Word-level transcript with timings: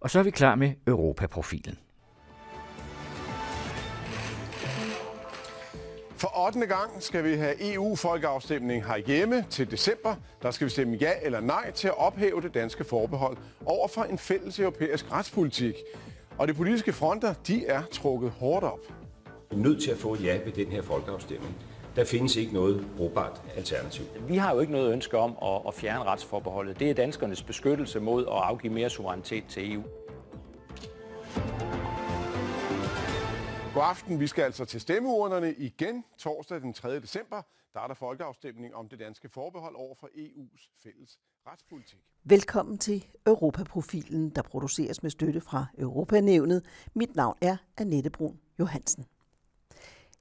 Og 0.00 0.10
så 0.10 0.18
er 0.18 0.22
vi 0.22 0.30
klar 0.30 0.54
med 0.54 0.72
Europaprofilen. 0.86 1.78
For 6.16 6.46
8. 6.46 6.66
gang 6.66 7.02
skal 7.02 7.24
vi 7.24 7.34
have 7.34 7.74
EU-folkeafstemning 7.74 8.86
herhjemme 8.86 9.44
til 9.50 9.70
december. 9.70 10.14
Der 10.42 10.50
skal 10.50 10.64
vi 10.64 10.70
stemme 10.70 10.96
ja 10.96 11.12
eller 11.22 11.40
nej 11.40 11.70
til 11.70 11.88
at 11.88 11.98
ophæve 11.98 12.40
det 12.40 12.54
danske 12.54 12.84
forbehold 12.84 13.36
over 13.66 13.88
for 13.88 14.02
en 14.02 14.18
fælles 14.18 14.58
europæisk 14.58 15.12
retspolitik. 15.12 15.74
Og 16.38 16.48
de 16.48 16.54
politiske 16.54 16.92
fronter, 16.92 17.34
de 17.46 17.66
er 17.66 17.82
trukket 17.92 18.30
hårdt 18.30 18.64
op. 18.64 18.80
Vi 19.50 19.56
er 19.56 19.60
nødt 19.60 19.82
til 19.82 19.90
at 19.90 19.98
få 19.98 20.14
et 20.14 20.24
ja 20.24 20.38
ved 20.44 20.52
den 20.52 20.66
her 20.66 20.82
folkeafstemning. 20.82 21.56
Der 21.98 22.04
findes 22.04 22.36
ikke 22.36 22.52
noget 22.52 22.86
brugbart 22.96 23.42
alternativ. 23.56 24.04
Vi 24.28 24.36
har 24.36 24.54
jo 24.54 24.60
ikke 24.60 24.72
noget 24.72 24.92
ønske 24.92 25.18
om 25.18 25.64
at, 25.68 25.74
fjerne 25.74 26.04
retsforbeholdet. 26.04 26.78
Det 26.78 26.90
er 26.90 26.94
danskernes 26.94 27.42
beskyttelse 27.42 28.00
mod 28.00 28.22
at 28.22 28.32
afgive 28.32 28.72
mere 28.72 28.90
suverænitet 28.90 29.44
til 29.48 29.72
EU. 29.72 29.82
God 33.74 33.82
aften. 33.82 34.20
Vi 34.20 34.26
skal 34.26 34.42
altså 34.42 34.64
til 34.64 34.80
stemmeurnerne 34.80 35.54
igen 35.54 36.04
torsdag 36.18 36.60
den 36.60 36.72
3. 36.72 37.00
december. 37.00 37.42
Der 37.74 37.80
er 37.80 37.86
der 37.86 37.94
folkeafstemning 37.94 38.74
om 38.74 38.88
det 38.88 38.98
danske 38.98 39.28
forbehold 39.28 39.74
over 39.76 39.94
for 40.00 40.06
EU's 40.06 40.82
fælles 40.82 41.18
retspolitik. 41.46 42.00
Velkommen 42.24 42.78
til 42.78 43.06
Europaprofilen, 43.26 44.30
der 44.30 44.42
produceres 44.42 45.02
med 45.02 45.10
støtte 45.10 45.40
fra 45.40 45.66
Europanævnet. 45.78 46.64
Mit 46.94 47.16
navn 47.16 47.36
er 47.42 47.56
Annette 47.78 48.10
Brun 48.10 48.40
Johansen. 48.58 49.06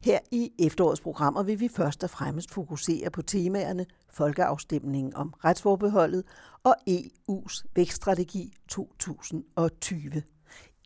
Her 0.06 0.20
i 0.32 0.52
efterårets 0.60 1.02
programmer 1.02 1.44
vil 1.44 1.60
vi 1.60 1.68
først 1.68 2.04
og 2.04 2.10
fremmest 2.10 2.52
fokusere 2.52 3.10
på 3.10 3.22
temaerne 3.22 3.86
folkeafstemningen 4.14 5.16
om 5.16 5.34
retsforbeholdet 5.46 6.24
og 6.64 6.76
EU's 6.90 7.64
vækststrategi 7.76 8.54
2020. 8.70 10.24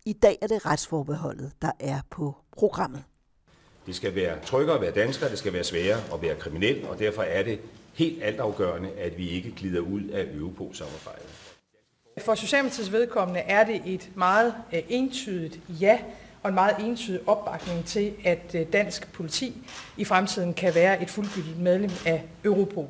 I 0.05 0.13
dag 0.13 0.37
er 0.41 0.47
det 0.47 0.65
retsforbeholdet, 0.65 1.51
der 1.61 1.71
er 1.79 2.01
på 2.09 2.35
programmet. 2.57 3.03
Det 3.85 3.95
skal 3.95 4.15
være 4.15 4.39
tryggere 4.45 4.75
at 4.75 4.81
være 4.81 4.91
dansker, 4.91 5.27
det 5.27 5.37
skal 5.37 5.53
være 5.53 5.63
sværere 5.63 6.13
at 6.13 6.21
være 6.21 6.35
kriminel, 6.35 6.87
og 6.87 6.99
derfor 6.99 7.21
er 7.21 7.43
det 7.43 7.59
helt 7.93 8.23
altafgørende, 8.23 8.91
at 8.91 9.17
vi 9.17 9.29
ikke 9.29 9.51
glider 9.51 9.79
ud 9.79 10.03
af 10.03 10.27
Europol-samarbejdet. 10.33 11.25
For 12.19 12.35
Socialdemokratiets 12.35 12.91
vedkommende 12.91 13.39
er 13.39 13.65
det 13.65 13.81
et 13.85 14.11
meget 14.15 14.53
øh, 14.73 14.81
entydigt 14.89 15.59
ja 15.69 15.99
og 16.43 16.49
en 16.49 16.55
meget 16.55 16.75
entydig 16.79 17.29
opbakning 17.29 17.85
til, 17.85 18.13
at 18.25 18.55
øh, 18.55 18.73
dansk 18.73 19.13
politi 19.13 19.67
i 19.97 20.05
fremtiden 20.05 20.53
kan 20.53 20.75
være 20.75 21.01
et 21.01 21.09
fuldgyldigt 21.09 21.59
medlem 21.59 21.91
af 22.05 22.23
Europol. 22.45 22.87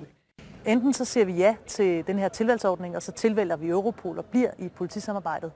Enten 0.66 0.94
så 0.94 1.06
siger 1.06 1.26
vi 1.26 1.34
ja 1.34 1.56
til 1.68 2.08
den 2.08 2.20
her 2.20 2.30
tilvalgsordning, 2.30 2.96
og 2.96 3.04
så 3.04 3.12
tilvælger 3.12 3.56
vi 3.56 3.70
Europol 3.70 4.18
og 4.18 4.26
bliver 4.26 4.52
i 4.60 4.70
politisamarbejdet. 4.70 5.52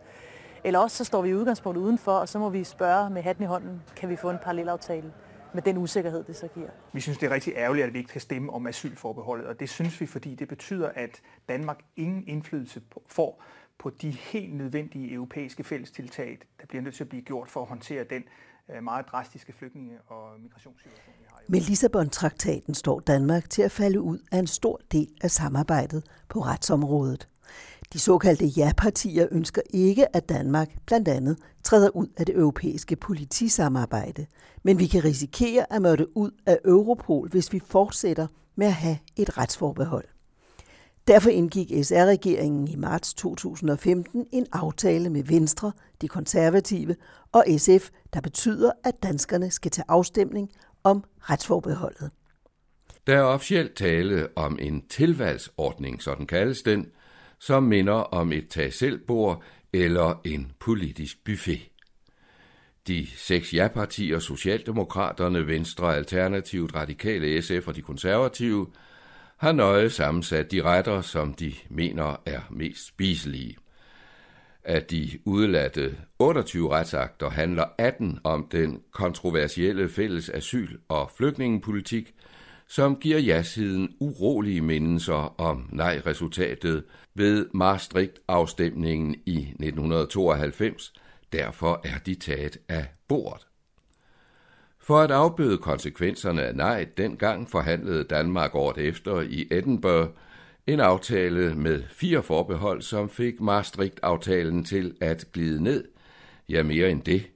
Eller 0.64 0.80
også 0.80 0.98
så 0.98 1.04
står 1.04 1.22
vi 1.22 1.30
i 1.30 1.34
udgangspunktet 1.34 1.82
udenfor, 1.82 2.12
og 2.12 2.30
så 2.30 2.40
må 2.40 2.50
vi 2.50 2.64
spørge 2.64 3.10
med 3.10 3.22
hatten 3.22 3.44
i 3.44 3.48
hånden, 3.48 3.82
kan 3.96 4.09
vi 4.09 4.16
få 4.16 4.30
en 4.30 4.38
parallelaftale 4.44 5.14
med 5.54 5.62
den 5.62 5.78
usikkerhed, 5.78 6.24
det 6.24 6.36
så 6.36 6.48
giver. 6.48 6.70
Vi 6.94 7.00
synes, 7.00 7.18
det 7.18 7.28
er 7.30 7.34
rigtig 7.34 7.54
ærgerligt, 7.56 7.88
at 7.88 7.94
vi 7.94 7.98
ikke 7.98 8.09
kan 8.09 8.22
stemme 8.22 8.54
om 8.54 8.68
asylforbeholdet, 8.68 9.48
og 9.48 9.59
det 9.59 9.70
synes 9.70 10.02
vi, 10.02 10.06
fordi 10.06 10.36
det 10.36 10.48
betyder, 10.48 10.90
at 10.96 11.22
Danmark 11.50 11.80
ingen 11.96 12.24
indflydelse 12.28 12.82
får 13.08 13.44
på 13.80 13.90
de 13.90 14.12
helt 14.12 14.54
nødvendige 14.56 15.14
europæiske 15.14 15.64
fællestiltag, 15.64 16.38
der 16.62 16.68
bliver 16.68 16.81
nødt 16.81 16.95
til 16.95 17.04
at 17.04 17.09
blive 17.09 17.22
gjort 17.22 17.50
for 17.50 17.62
at 17.62 17.68
håndtere 17.68 18.04
den 18.09 18.23
øh, 18.70 18.84
meget 18.84 19.06
drastiske 19.12 19.54
flygtninge- 19.54 20.02
og 20.08 20.40
migrationssituation, 20.40 21.16
vi 21.20 21.26
har. 21.30 21.42
Med 21.48 21.62
Lissabon-traktaten 21.62 22.73
står 22.73 23.00
Danmark 23.00 23.50
til 23.50 23.62
at 23.62 23.72
falde 23.72 24.02
ud 24.02 24.20
af 24.31 24.40
en 24.40 24.48
stor 24.48 24.80
del 24.92 25.08
af 25.22 25.31
samarbejdet 25.31 26.03
på 26.30 26.40
retsområdet. 26.40 27.30
De 27.94 28.00
såkaldte 28.00 28.46
ja-partier 28.46 29.28
ønsker 29.31 29.62
ikke, 29.70 30.16
at 30.16 30.30
Danmark 30.30 30.70
blandt 30.86 31.08
andet 31.08 31.38
træder 31.64 31.90
ud 31.96 32.08
af 32.18 32.26
det 32.26 32.36
europæiske 32.36 32.96
politisamarbejde, 32.96 34.26
men 34.64 34.80
vi 34.80 34.88
kan 34.88 35.03
risikere 35.03 35.73
at 35.73 35.81
måtte 35.81 36.18
ud 36.18 36.31
af 36.46 36.59
Europol, 36.66 37.30
hvis 37.30 37.53
vi 37.53 37.59
fortsætter 37.59 38.28
med 38.56 38.68
at 38.68 38.74
have 38.74 38.97
et 39.16 39.38
retsforbehold. 39.38 40.06
Derfor 41.08 41.30
indgik 41.30 41.68
SR-regeringen 41.84 42.68
i 42.68 42.76
marts 42.76 43.14
2015 43.14 44.28
en 44.32 44.48
aftale 44.52 45.10
med 45.10 45.24
Venstre, 45.24 45.72
de 46.02 46.08
konservative 46.08 46.96
og 47.32 47.46
SF, 47.58 47.90
der 48.14 48.22
betyder, 48.22 48.72
at 48.84 49.04
danskerne 49.04 49.52
skal 49.52 49.72
til 49.72 49.84
afstemning 49.88 50.52
om 50.84 51.04
retsforbeholdet. 51.22 52.12
Der 53.08 53.18
er 53.18 53.22
officielt 53.22 53.76
tale 53.76 54.28
om 54.36 54.60
en 54.62 54.84
tilvalgsordning, 54.90 56.02
sådan 56.02 56.28
kaldes 56.28 56.62
den, 56.62 56.88
som 57.40 57.64
minder 57.64 57.94
om 57.94 58.32
et 58.32 58.48
tag 58.50 58.72
eller 59.74 60.22
en 60.24 60.52
politisk 60.60 61.24
buffet. 61.26 61.70
De 62.88 63.08
seks 63.16 63.54
ja-partier, 63.54 64.20
Socialdemokraterne, 64.20 65.48
Venstre, 65.48 65.96
Alternativet, 65.96 66.76
Radikale, 66.76 67.42
SF 67.42 67.68
og 67.68 67.76
de 67.76 67.82
konservative, 67.82 68.68
har 69.45 69.51
nøje 69.51 69.89
sammensat 69.89 70.51
de 70.51 70.61
retter, 70.61 71.01
som 71.01 71.33
de 71.33 71.53
mener 71.69 72.22
er 72.25 72.41
mest 72.50 72.88
spiselige. 72.88 73.57
Af 74.63 74.83
de 74.83 75.09
udladte 75.25 75.97
28 76.19 76.72
retsakter 76.72 77.29
handler 77.29 77.66
18 77.78 78.19
om 78.23 78.47
den 78.51 78.81
kontroversielle 78.91 79.89
fælles 79.89 80.29
asyl- 80.29 80.79
og 80.89 81.11
flygtningepolitik, 81.17 82.13
som 82.67 82.95
giver 82.95 83.19
ja-siden 83.19 83.95
urolige 84.00 84.61
mindelser 84.61 85.41
om 85.41 85.69
nej-resultatet 85.72 86.83
ved 87.13 87.47
Maastricht-afstemningen 87.53 89.16
i 89.25 89.38
1992. 89.38 90.94
Derfor 91.33 91.81
er 91.83 91.97
de 92.06 92.16
taget 92.16 92.57
af 92.69 92.85
bordet. 93.07 93.47
For 94.88 95.01
at 95.01 95.12
afbøde 95.12 95.57
konsekvenserne 95.57 96.44
af 96.44 96.56
nej, 96.56 96.88
dengang 96.97 97.50
forhandlede 97.50 98.03
Danmark 98.03 98.56
året 98.56 98.78
efter 98.78 99.22
i 99.22 99.47
Edinburgh 99.51 100.09
en 100.68 100.79
aftale 100.79 101.56
med 101.56 101.84
fire 101.90 102.23
forbehold, 102.23 102.81
som 102.81 103.09
fik 103.09 103.41
Maastricht-aftalen 103.41 104.63
til 104.63 104.95
at 105.01 105.25
glide 105.34 105.63
ned. 105.63 105.84
Ja, 106.50 106.63
mere 106.63 106.90
end 106.91 107.01
det. 107.01 107.28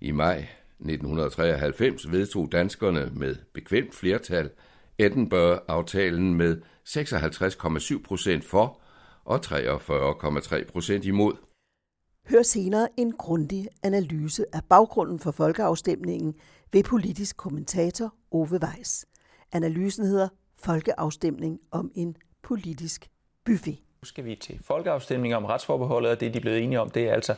I 0.00 0.10
maj 0.10 0.36
1993 0.80 2.12
vedtog 2.12 2.52
danskerne 2.52 3.10
med 3.14 3.36
bekvemt 3.54 3.94
flertal 3.94 4.50
Edinburgh-aftalen 4.98 6.34
med 6.34 6.56
56,7 6.88 8.02
procent 8.02 8.44
for 8.44 8.80
og 9.24 9.40
43,3 9.46 10.72
procent 10.72 11.04
imod. 11.04 11.34
Hør 12.30 12.42
senere 12.42 12.88
en 12.96 13.12
grundig 13.12 13.68
analyse 13.82 14.44
af 14.52 14.64
baggrunden 14.64 15.18
for 15.18 15.30
folkeafstemningen 15.30 16.34
ved 16.72 16.82
politisk 16.82 17.36
kommentator 17.36 18.14
Ove 18.30 18.60
Weiss. 18.62 19.06
Analysen 19.52 20.06
hedder 20.06 20.28
Folkeafstemning 20.58 21.60
om 21.70 21.90
en 21.94 22.16
politisk 22.42 23.08
buffet. 23.44 23.78
Nu 24.02 24.04
skal 24.06 24.24
vi 24.24 24.36
til 24.36 24.58
folkeafstemning 24.62 25.34
om 25.34 25.44
retsforbeholdet, 25.44 26.10
og 26.10 26.20
det 26.20 26.34
de 26.34 26.38
er 26.38 26.42
blevet 26.42 26.62
enige 26.62 26.80
om, 26.80 26.90
det 26.90 27.08
er 27.08 27.12
altså 27.12 27.34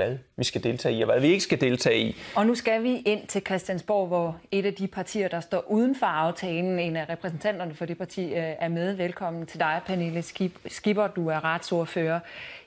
hvad 0.00 0.18
vi 0.36 0.44
skal 0.44 0.62
deltage 0.62 0.94
i, 0.94 1.02
og 1.02 1.10
hvad 1.10 1.20
vi 1.20 1.26
ikke 1.26 1.40
skal 1.40 1.60
deltage 1.60 1.98
i. 1.98 2.16
Og 2.36 2.46
nu 2.46 2.54
skal 2.54 2.82
vi 2.82 2.96
ind 2.96 3.26
til 3.26 3.42
Christiansborg, 3.46 4.08
hvor 4.08 4.36
et 4.50 4.66
af 4.66 4.74
de 4.74 4.86
partier, 4.86 5.28
der 5.28 5.40
står 5.40 5.70
uden 5.70 5.94
for 5.94 6.06
aftalen, 6.06 6.78
en 6.78 6.96
af 6.96 7.08
repræsentanterne 7.08 7.74
for 7.74 7.84
det 7.84 7.98
parti, 7.98 8.24
øh, 8.24 8.54
er 8.58 8.68
med. 8.68 8.94
Velkommen 8.94 9.46
til 9.46 9.60
dig, 9.60 9.80
Pernille 9.86 10.22
Skipper. 10.66 11.06
Du 11.06 11.28
er 11.28 11.44
retsordfører 11.44 12.20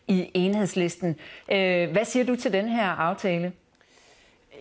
i 0.07 0.31
enhedslisten. 0.33 1.15
Øh, 1.51 1.91
hvad 1.91 2.05
siger 2.05 2.25
du 2.25 2.35
til 2.35 2.53
den 2.53 2.67
her 2.67 2.87
aftale? 2.87 3.51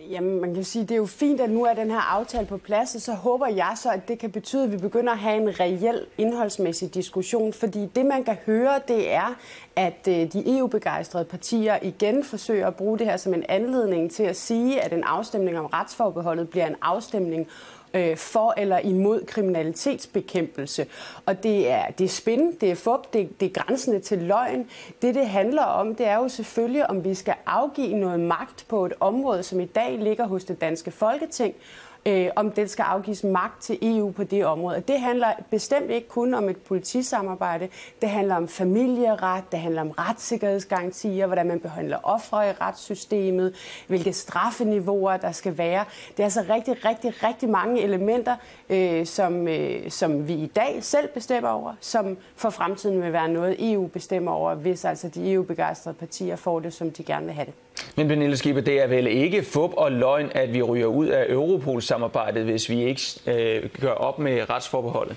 Jamen, 0.09 0.41
man 0.41 0.53
kan 0.53 0.63
sige, 0.63 0.81
det 0.81 0.91
er 0.91 0.95
jo 0.95 1.05
fint, 1.05 1.41
at 1.41 1.49
nu 1.49 1.65
er 1.65 1.73
den 1.73 1.91
her 1.91 2.13
aftale 2.13 2.45
på 2.45 2.57
plads, 2.57 2.95
og 2.95 3.01
så 3.01 3.13
håber 3.13 3.47
jeg 3.47 3.73
så, 3.75 3.89
at 3.89 4.07
det 4.07 4.19
kan 4.19 4.31
betyde, 4.31 4.63
at 4.63 4.71
vi 4.71 4.77
begynder 4.77 5.13
at 5.13 5.19
have 5.19 5.41
en 5.41 5.59
reel 5.59 6.05
indholdsmæssig 6.17 6.93
diskussion, 6.93 7.53
fordi 7.53 7.85
det, 7.95 8.05
man 8.05 8.23
kan 8.23 8.37
høre, 8.45 8.79
det 8.87 9.13
er, 9.13 9.35
at 9.75 10.07
øh, 10.07 10.33
de 10.33 10.57
EU-begejstrede 10.57 11.25
partier 11.25 11.77
igen 11.81 12.23
forsøger 12.23 12.67
at 12.67 12.75
bruge 12.75 12.99
det 12.99 13.07
her 13.07 13.17
som 13.17 13.33
en 13.33 13.43
anledning 13.49 14.11
til 14.11 14.23
at 14.23 14.35
sige, 14.35 14.81
at 14.81 14.93
en 14.93 15.03
afstemning 15.03 15.59
om 15.59 15.65
retsforbeholdet 15.65 16.49
bliver 16.49 16.67
en 16.67 16.75
afstemning 16.81 17.47
øh, 17.93 18.17
for 18.17 18.53
eller 18.57 18.79
imod 18.79 19.25
kriminalitetsbekæmpelse. 19.25 20.85
Og 21.25 21.43
det 21.43 21.69
er, 21.69 21.85
det 21.87 22.05
er 22.05 22.09
spin, 22.09 22.55
det 22.61 22.71
er 22.71 22.75
fup, 22.75 23.13
det, 23.13 23.39
det 23.39 23.45
er 23.45 23.63
grænsende 23.63 23.99
til 23.99 24.17
løgn. 24.17 24.69
Det, 25.01 25.15
det 25.15 25.27
handler 25.27 25.63
om, 25.63 25.95
det 25.95 26.07
er 26.07 26.15
jo 26.15 26.29
selvfølgelig, 26.29 26.89
om 26.89 27.03
vi 27.03 27.13
skal 27.13 27.35
afgive 27.45 27.93
noget 27.93 28.19
magt 28.19 28.65
på 28.67 28.85
et 28.85 28.93
område, 28.99 29.43
som 29.43 29.59
i 29.59 29.65
dag 29.65 29.99
ligger 29.99 30.27
hos 30.27 30.43
det 30.43 30.61
danske 30.61 30.91
folketing, 30.91 31.55
øh, 32.05 32.29
om 32.35 32.51
den 32.51 32.67
skal 32.67 32.83
afgives 32.83 33.23
magt 33.23 33.61
til 33.61 33.77
EU 33.81 34.11
på 34.11 34.23
det 34.23 34.45
område. 34.45 34.83
Det 34.87 34.99
handler 34.99 35.27
bestemt 35.49 35.89
ikke 35.89 36.07
kun 36.07 36.33
om 36.33 36.49
et 36.49 36.57
politisamarbejde. 36.57 37.69
Det 38.01 38.09
handler 38.09 38.35
om 38.35 38.47
familieret, 38.47 39.43
det 39.51 39.59
handler 39.59 39.81
om 39.81 39.91
retssikkerhedsgarantier, 39.91 41.25
hvordan 41.25 41.47
man 41.47 41.59
behandler 41.59 41.97
ofre 42.03 42.49
i 42.49 42.51
retssystemet, 42.61 43.55
hvilke 43.87 44.13
straffeniveauer 44.13 45.17
der 45.17 45.31
skal 45.31 45.57
være. 45.57 45.85
Det 46.11 46.19
er 46.19 46.23
altså 46.23 46.45
rigtig, 46.49 46.85
rigtig, 46.85 47.23
rigtig 47.23 47.49
mange 47.49 47.81
elementer, 47.81 48.35
øh, 48.69 49.05
som, 49.05 49.47
øh, 49.47 49.91
som 49.91 50.27
vi 50.27 50.33
i 50.33 50.47
dag 50.47 50.77
selv 50.81 51.07
bestemmer 51.07 51.49
over, 51.49 51.73
som 51.79 52.17
for 52.35 52.49
fremtiden 52.49 53.01
vil 53.01 53.13
være 53.13 53.29
noget, 53.29 53.73
EU 53.73 53.87
bestemmer 53.87 54.31
over, 54.31 54.55
hvis 54.55 54.85
altså 54.85 55.07
de 55.09 55.33
EU-begejstrede 55.33 55.95
partier 55.95 56.35
får 56.35 56.59
det, 56.59 56.73
som 56.73 56.91
de 56.91 57.03
gerne 57.03 57.25
vil 57.25 57.35
have 57.35 57.45
det. 57.45 57.53
Men 57.95 58.07
Pernille 58.07 58.37
Skipper, 58.37 58.61
det 58.61 58.81
er 58.81 58.87
vel 58.87 59.07
ikke 59.07 59.43
fup 59.43 59.71
og 59.77 59.91
løgn, 59.91 60.31
at 60.35 60.53
vi 60.53 60.61
ryger 60.61 60.85
ud 60.85 61.07
af 61.07 61.25
Europol-samarbejdet, 61.29 62.43
hvis 62.43 62.69
vi 62.69 62.83
ikke 62.83 63.01
øh, 63.27 63.69
gør 63.81 63.91
op 63.91 64.19
med 64.19 64.49
retsforbeholdet? 64.49 65.15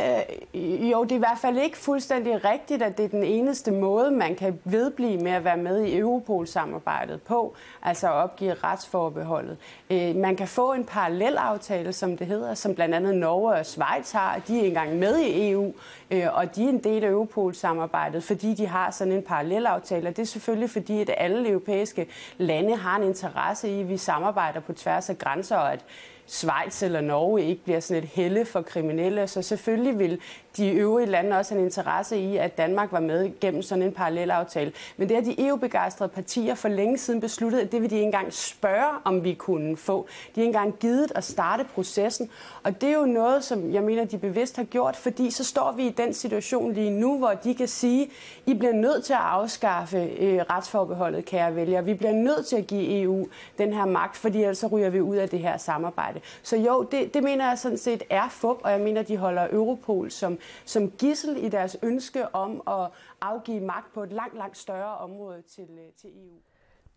Øh, 0.00 0.90
jo, 0.90 1.02
det 1.02 1.12
er 1.12 1.16
i 1.16 1.18
hvert 1.18 1.38
fald 1.38 1.58
ikke 1.58 1.78
fuldstændig 1.78 2.44
rigtigt, 2.44 2.82
at 2.82 2.98
det 2.98 3.04
er 3.04 3.08
den 3.08 3.24
eneste 3.24 3.70
måde, 3.70 4.10
man 4.10 4.34
kan 4.34 4.60
vedblive 4.64 5.20
med 5.20 5.32
at 5.32 5.44
være 5.44 5.56
med 5.56 5.84
i 5.84 5.98
Europol-samarbejdet 5.98 7.22
på, 7.22 7.54
altså 7.82 8.06
at 8.06 8.12
opgive 8.12 8.54
retsforbeholdet. 8.54 9.56
Øh, 9.90 10.16
man 10.16 10.36
kan 10.36 10.48
få 10.48 10.72
en 10.72 10.84
parallelaftale, 10.84 11.92
som 11.92 12.16
det 12.16 12.26
hedder, 12.26 12.54
som 12.54 12.74
blandt 12.74 12.94
andet 12.94 13.14
Norge 13.14 13.54
og 13.54 13.66
Schweiz 13.66 14.12
har. 14.12 14.40
De 14.48 14.60
er 14.60 14.64
engang 14.64 14.96
med 14.96 15.18
i 15.18 15.50
EU, 15.50 15.72
øh, 16.10 16.26
og 16.32 16.56
de 16.56 16.64
er 16.64 16.68
en 16.68 16.84
del 16.84 17.04
af 17.04 17.08
Europol-samarbejdet, 17.08 18.24
fordi 18.24 18.54
de 18.54 18.66
har 18.66 18.90
sådan 18.90 19.12
en 19.12 19.22
parallelaftale. 19.22 20.08
Og 20.08 20.16
det 20.16 20.22
er 20.22 20.26
selvfølgelig 20.26 20.70
fordi, 20.70 21.00
at 21.00 21.10
alle 21.16 21.48
europæiske 21.48 22.06
lande 22.38 22.76
har 22.76 22.96
en 22.96 23.02
interesse 23.02 23.68
i, 23.68 23.80
at 23.80 23.88
vi 23.88 23.96
samarbejder 23.96 24.60
på 24.60 24.72
tværs 24.72 25.10
af 25.10 25.18
grænser, 25.18 25.56
og 25.56 25.72
at 25.72 25.84
Schweiz 26.26 26.82
eller 26.82 27.00
Norge 27.00 27.44
ikke 27.44 27.64
bliver 27.64 27.80
sådan 27.80 28.02
et 28.02 28.08
helle 28.08 28.44
for 28.44 28.62
kriminelle. 28.62 29.26
Så 29.26 29.42
selvfølgelig 29.42 29.98
vil 29.98 30.20
de 30.56 30.70
øvrige 30.70 31.06
lande 31.06 31.38
også 31.38 31.54
have 31.54 31.60
en 31.60 31.66
interesse 31.66 32.18
i, 32.18 32.36
at 32.36 32.58
Danmark 32.58 32.92
var 32.92 33.00
med 33.00 33.40
gennem 33.40 33.62
sådan 33.62 33.82
en 33.82 33.92
parallelaftale. 33.92 34.72
Men 34.96 35.08
det 35.08 35.16
har 35.16 35.24
de 35.24 35.46
EU-begejstrede 35.46 36.08
partier 36.08 36.54
for 36.54 36.68
længe 36.68 36.98
siden 36.98 37.20
besluttet, 37.20 37.58
at 37.60 37.72
det 37.72 37.82
vil 37.82 37.90
de 37.90 37.94
ikke 37.94 38.04
engang 38.04 38.32
spørge, 38.32 38.98
om 39.04 39.24
vi 39.24 39.34
kunne 39.34 39.76
få. 39.76 40.06
De 40.34 40.40
har 40.40 40.46
engang 40.46 40.74
givet 40.78 41.12
at 41.14 41.24
starte 41.24 41.64
processen. 41.74 42.30
Og 42.62 42.80
det 42.80 42.88
er 42.88 42.94
jo 42.94 43.06
noget, 43.06 43.44
som 43.44 43.72
jeg 43.72 43.82
mener, 43.82 44.04
de 44.04 44.18
bevidst 44.18 44.56
har 44.56 44.64
gjort, 44.64 44.96
fordi 44.96 45.30
så 45.30 45.44
står 45.44 45.72
vi 45.72 45.86
i 45.86 45.90
den 45.90 46.14
situation 46.14 46.72
lige 46.72 46.90
nu, 46.90 47.18
hvor 47.18 47.32
de 47.44 47.54
kan 47.54 47.68
sige, 47.68 48.10
I 48.46 48.54
bliver 48.54 48.72
nødt 48.72 49.04
til 49.04 49.12
at 49.12 49.20
afskaffe 49.22 49.98
øh, 49.98 50.40
retsforbeholdet, 50.50 51.24
kære 51.24 51.56
vælgere. 51.56 51.84
Vi 51.84 51.94
bliver 51.94 52.12
nødt 52.12 52.46
til 52.46 52.56
at 52.56 52.66
give 52.66 53.02
EU 53.02 53.26
den 53.58 53.72
her 53.72 53.84
magt, 53.84 54.16
fordi 54.16 54.40
ellers 54.40 54.58
så 54.58 54.66
ryger 54.66 54.90
vi 54.90 55.00
ud 55.00 55.16
af 55.16 55.28
det 55.28 55.38
her 55.38 55.56
samarbejde. 55.56 56.15
Så 56.42 56.56
jo, 56.56 56.88
det, 56.90 57.14
det 57.14 57.22
mener 57.22 57.48
jeg 57.48 57.58
sådan 57.58 57.78
set 57.78 58.02
er 58.10 58.28
fup, 58.28 58.56
og 58.64 58.70
jeg 58.70 58.80
mener, 58.80 59.02
de 59.02 59.16
holder 59.16 59.48
Europol 59.50 60.10
som 60.10 60.38
som 60.64 60.90
gissel 60.90 61.44
i 61.44 61.48
deres 61.48 61.76
ønske 61.82 62.34
om 62.34 62.62
at 62.68 62.90
afgive 63.20 63.60
magt 63.60 63.94
på 63.94 64.02
et 64.02 64.12
langt, 64.12 64.36
langt 64.36 64.58
større 64.58 64.98
område 64.98 65.42
til, 65.54 65.62
øh, 65.70 65.92
til 66.00 66.10
EU. 66.10 66.36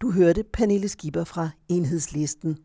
Du 0.02 0.12
hørte 0.12 0.44
Pernille 0.44 0.88
Skipper 0.88 1.24
fra 1.24 1.50
Enhedslisten. 1.70 2.58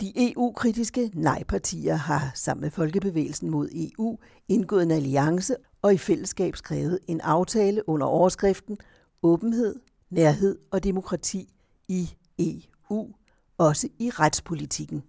De 0.00 0.12
EU-kritiske 0.16 1.10
nej-partier 1.14 1.94
har 1.94 2.30
sammen 2.34 2.62
med 2.62 2.70
Folkebevægelsen 2.70 3.50
mod 3.50 3.68
EU 3.72 4.18
indgået 4.48 4.82
en 4.82 4.90
alliance 4.90 5.56
og 5.82 5.94
i 5.94 5.98
fællesskab 5.98 6.56
skrevet 6.56 6.98
en 7.08 7.20
aftale 7.20 7.88
under 7.88 8.06
overskriften 8.06 8.78
Åbenhed, 9.22 9.74
nærhed 10.10 10.58
og 10.70 10.84
demokrati 10.84 11.48
i 11.88 12.10
EU, 12.38 13.14
også 13.58 13.88
i 13.98 14.10
retspolitikken. 14.10 15.04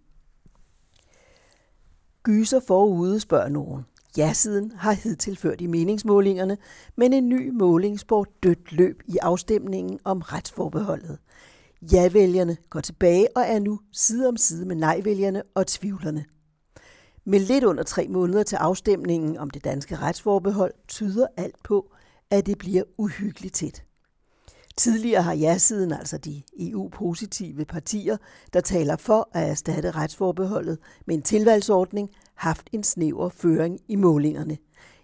Gyser 2.27 2.59
forude, 2.67 3.19
spørger 3.19 3.49
nogen. 3.49 3.85
Ja-siden 4.17 4.71
har 4.71 4.91
hidtil 4.91 5.37
ført 5.37 5.61
i 5.61 5.67
meningsmålingerne, 5.67 6.57
men 6.95 7.13
en 7.13 7.29
ny 7.29 7.49
måling 7.49 7.99
spår 7.99 8.25
dødt 8.43 8.71
løb 8.71 9.01
i 9.05 9.17
afstemningen 9.21 9.99
om 10.03 10.21
retsforbeholdet. 10.21 11.17
Ja-vælgerne 11.91 12.57
går 12.69 12.79
tilbage 12.79 13.27
og 13.35 13.43
er 13.47 13.59
nu 13.59 13.79
side 13.93 14.27
om 14.27 14.37
side 14.37 14.65
med 14.65 14.75
nej-vælgerne 14.75 15.43
og 15.55 15.67
tvivlerne. 15.67 16.25
Med 17.25 17.39
lidt 17.39 17.63
under 17.63 17.83
tre 17.83 18.07
måneder 18.07 18.43
til 18.43 18.55
afstemningen 18.55 19.37
om 19.37 19.49
det 19.49 19.63
danske 19.63 19.95
retsforbehold 19.95 20.73
tyder 20.87 21.27
alt 21.37 21.63
på, 21.63 21.91
at 22.31 22.45
det 22.45 22.57
bliver 22.57 22.83
uhyggeligt 22.97 23.53
tæt. 23.53 23.86
Tidligere 24.77 25.21
har 25.23 25.33
ja-siden, 25.33 25.91
altså 25.91 26.17
de 26.17 26.41
EU-positive 26.59 27.65
partier, 27.65 28.17
der 28.53 28.61
taler 28.61 28.95
for 28.95 29.29
at 29.33 29.49
erstatte 29.49 29.91
retsforbeholdet 29.91 30.77
med 31.05 31.15
en 31.15 31.21
tilvalgsordning, 31.21 32.09
haft 32.35 32.69
en 32.71 32.83
snæver 32.83 33.29
føring 33.29 33.79
i 33.87 33.95
målingerne. 33.95 34.57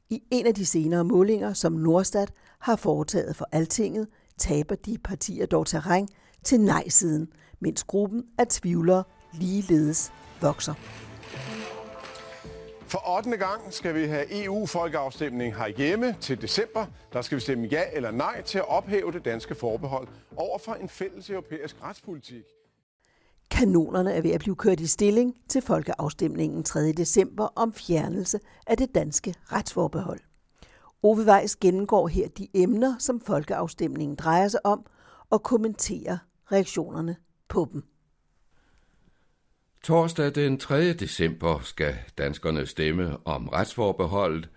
I 0.09 0.23
en 0.31 0.45
af 0.47 0.55
de 0.55 0.65
senere 0.65 1.03
målinger, 1.03 1.53
som 1.53 1.71
Nordstat 1.73 2.31
har 2.59 2.75
foretaget 2.75 3.35
for 3.35 3.47
Altinget, 3.51 4.07
taber 4.37 4.75
de 4.75 4.97
partier 5.03 5.45
dog 5.45 5.65
terræn 5.65 6.07
til 6.43 6.61
nej-siden, 6.61 7.27
mens 7.59 7.83
gruppen 7.83 8.23
af 8.37 8.47
tvivlere 8.47 9.03
ligeledes 9.33 10.11
vokser. 10.41 10.73
For 12.93 13.17
8. 13.17 13.37
gang 13.37 13.73
skal 13.73 13.95
vi 13.95 14.05
have 14.05 14.43
EU-folkeafstemning 14.43 15.55
herhjemme 15.55 16.15
til 16.21 16.41
december. 16.41 16.85
Der 17.13 17.21
skal 17.21 17.35
vi 17.35 17.41
stemme 17.41 17.67
ja 17.71 17.83
eller 17.93 18.11
nej 18.11 18.41
til 18.41 18.57
at 18.57 18.67
ophæve 18.67 19.11
det 19.11 19.25
danske 19.25 19.55
forbehold 19.55 20.07
over 20.35 20.57
for 20.57 20.73
en 20.73 20.89
fælles 20.89 21.29
europæisk 21.29 21.75
retspolitik. 21.83 22.43
Kanonerne 23.51 24.13
er 24.13 24.21
ved 24.21 24.31
at 24.31 24.39
blive 24.39 24.55
kørt 24.55 24.79
i 24.79 24.87
stilling 24.87 25.35
til 25.49 25.61
folkeafstemningen 25.61 26.63
3. 26.63 26.91
december 26.91 27.47
om 27.55 27.73
fjernelse 27.73 28.39
af 28.67 28.77
det 28.77 28.95
danske 28.95 29.33
retsforbehold. 29.51 30.19
Ove 31.03 31.25
Weiss 31.25 31.55
gennemgår 31.55 32.07
her 32.07 32.27
de 32.27 32.47
emner, 32.53 32.95
som 32.99 33.19
folkeafstemningen 33.19 34.15
drejer 34.15 34.47
sig 34.47 34.65
om, 34.65 34.85
og 35.29 35.43
kommenterer 35.43 36.17
reaktionerne 36.51 37.15
på 37.49 37.67
dem. 37.73 37.92
Torsdag 39.83 40.35
den 40.35 40.57
3. 40.57 40.94
december 40.94 41.59
skal 41.59 41.95
danskerne 42.18 42.65
stemme 42.65 43.27
om 43.27 43.47
retsforbeholdet, 43.47 44.50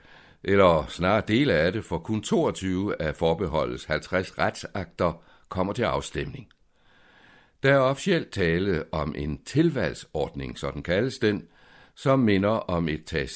eller 0.45 0.87
snarere 0.89 1.23
dele 1.29 1.53
af 1.53 1.73
det, 1.73 1.85
for 1.85 1.99
kun 1.99 2.23
22 2.23 3.03
af 3.03 3.17
forbeholdets 3.17 3.85
50 3.85 4.39
retsakter 4.39 5.23
kommer 5.49 5.73
til 5.73 5.83
afstemning. 5.83 6.49
Der 7.63 7.73
er 7.73 7.79
officielt 7.79 8.31
tale 8.31 8.85
om 8.93 9.15
en 9.19 9.45
tilvalgsordning, 9.45 10.59
sådan 10.59 10.83
kaldes 10.83 11.19
den, 11.19 11.47
som 11.95 12.19
minder 12.19 12.51
om 12.51 12.89
et 12.89 13.05
tag 13.05 13.29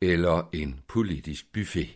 eller 0.00 0.48
en 0.52 0.80
politisk 0.88 1.52
buffet. 1.52 1.88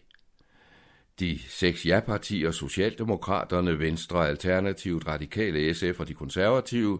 De 1.20 1.38
seks 1.48 1.86
ja-partier, 1.86 2.50
Socialdemokraterne, 2.50 3.78
Venstre, 3.78 4.28
Alternativet, 4.28 5.06
Radikale, 5.06 5.74
SF 5.74 6.00
og 6.00 6.08
de 6.08 6.14
konservative, 6.14 6.98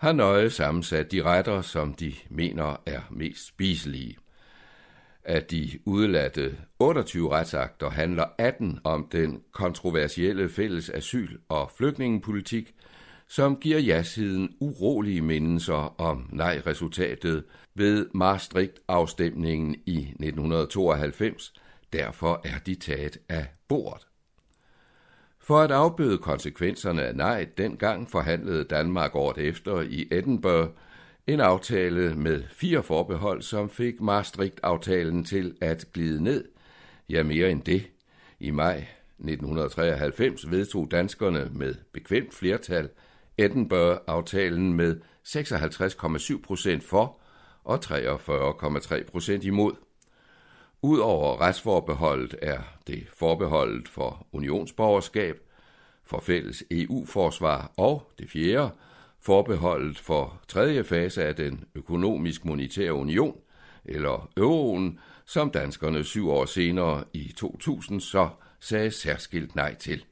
har 0.00 0.12
nøje 0.12 0.50
sammensat 0.50 1.12
de 1.12 1.22
retter, 1.22 1.62
som 1.62 1.94
de 1.94 2.12
mener 2.28 2.82
er 2.86 3.00
mest 3.10 3.46
spiselige. 3.46 4.16
Af 5.24 5.42
de 5.42 5.70
udladte 5.84 6.56
28 6.78 7.32
retsakter 7.32 7.90
handler 7.90 8.24
18 8.38 8.78
om 8.84 9.08
den 9.12 9.42
kontroversielle 9.52 10.48
fælles 10.48 10.90
asyl- 10.90 11.38
og 11.48 11.70
flygtningepolitik, 11.76 12.74
som 13.28 13.56
giver 13.56 13.78
ja-siden 13.78 14.56
urolige 14.60 15.22
mindelser 15.22 16.00
om 16.00 16.28
nej-resultatet 16.32 17.44
ved 17.74 18.06
Maastricht-afstemningen 18.14 19.74
i 19.86 19.98
1992. 19.98 21.52
Derfor 21.92 22.40
er 22.44 22.58
de 22.66 22.74
taget 22.74 23.18
af 23.28 23.46
bordet. 23.68 24.09
For 25.50 25.60
at 25.60 25.70
afbøde 25.70 26.18
konsekvenserne 26.18 27.02
af 27.02 27.16
nej, 27.16 27.46
dengang 27.58 28.10
forhandlede 28.10 28.64
Danmark 28.64 29.14
året 29.14 29.38
efter 29.38 29.80
i 29.80 30.08
Edinburgh 30.10 30.68
en 31.26 31.40
aftale 31.40 32.14
med 32.14 32.42
fire 32.50 32.82
forbehold, 32.82 33.42
som 33.42 33.70
fik 33.70 34.00
Maastricht-aftalen 34.00 35.24
til 35.24 35.56
at 35.60 35.86
glide 35.92 36.24
ned. 36.24 36.44
Ja, 37.08 37.22
mere 37.22 37.50
end 37.50 37.62
det. 37.62 37.90
I 38.40 38.50
maj 38.50 38.86
1993 39.18 40.50
vedtog 40.50 40.90
danskerne 40.90 41.50
med 41.54 41.74
bekvemt 41.92 42.34
flertal 42.34 42.88
Edinburgh-aftalen 43.38 44.72
med 44.72 45.00
56,7 45.28 46.42
procent 46.42 46.84
for 46.84 47.20
og 47.64 47.80
43,3 47.84 49.10
procent 49.10 49.44
imod. 49.44 49.72
Udover 50.82 51.40
retsforbeholdet 51.40 52.34
er 52.42 52.58
det 52.86 53.06
forbeholdet 53.16 53.88
for 53.88 54.26
unionsborgerskab, 54.32 55.36
for 56.04 56.20
fælles 56.20 56.64
EU-forsvar 56.70 57.72
og 57.76 58.12
det 58.18 58.30
fjerde, 58.30 58.70
forbeholdet 59.20 59.98
for 59.98 60.40
tredje 60.48 60.84
fase 60.84 61.24
af 61.24 61.36
den 61.36 61.64
økonomisk-monetære 61.74 62.92
union, 62.92 63.36
eller 63.84 64.30
euroen, 64.36 64.98
som 65.26 65.50
danskerne 65.50 66.04
syv 66.04 66.30
år 66.30 66.44
senere 66.44 67.04
i 67.12 67.32
2000 67.36 68.00
så 68.00 68.28
sagde 68.60 68.90
særskilt 68.90 69.56
nej 69.56 69.74
til. 69.74 70.04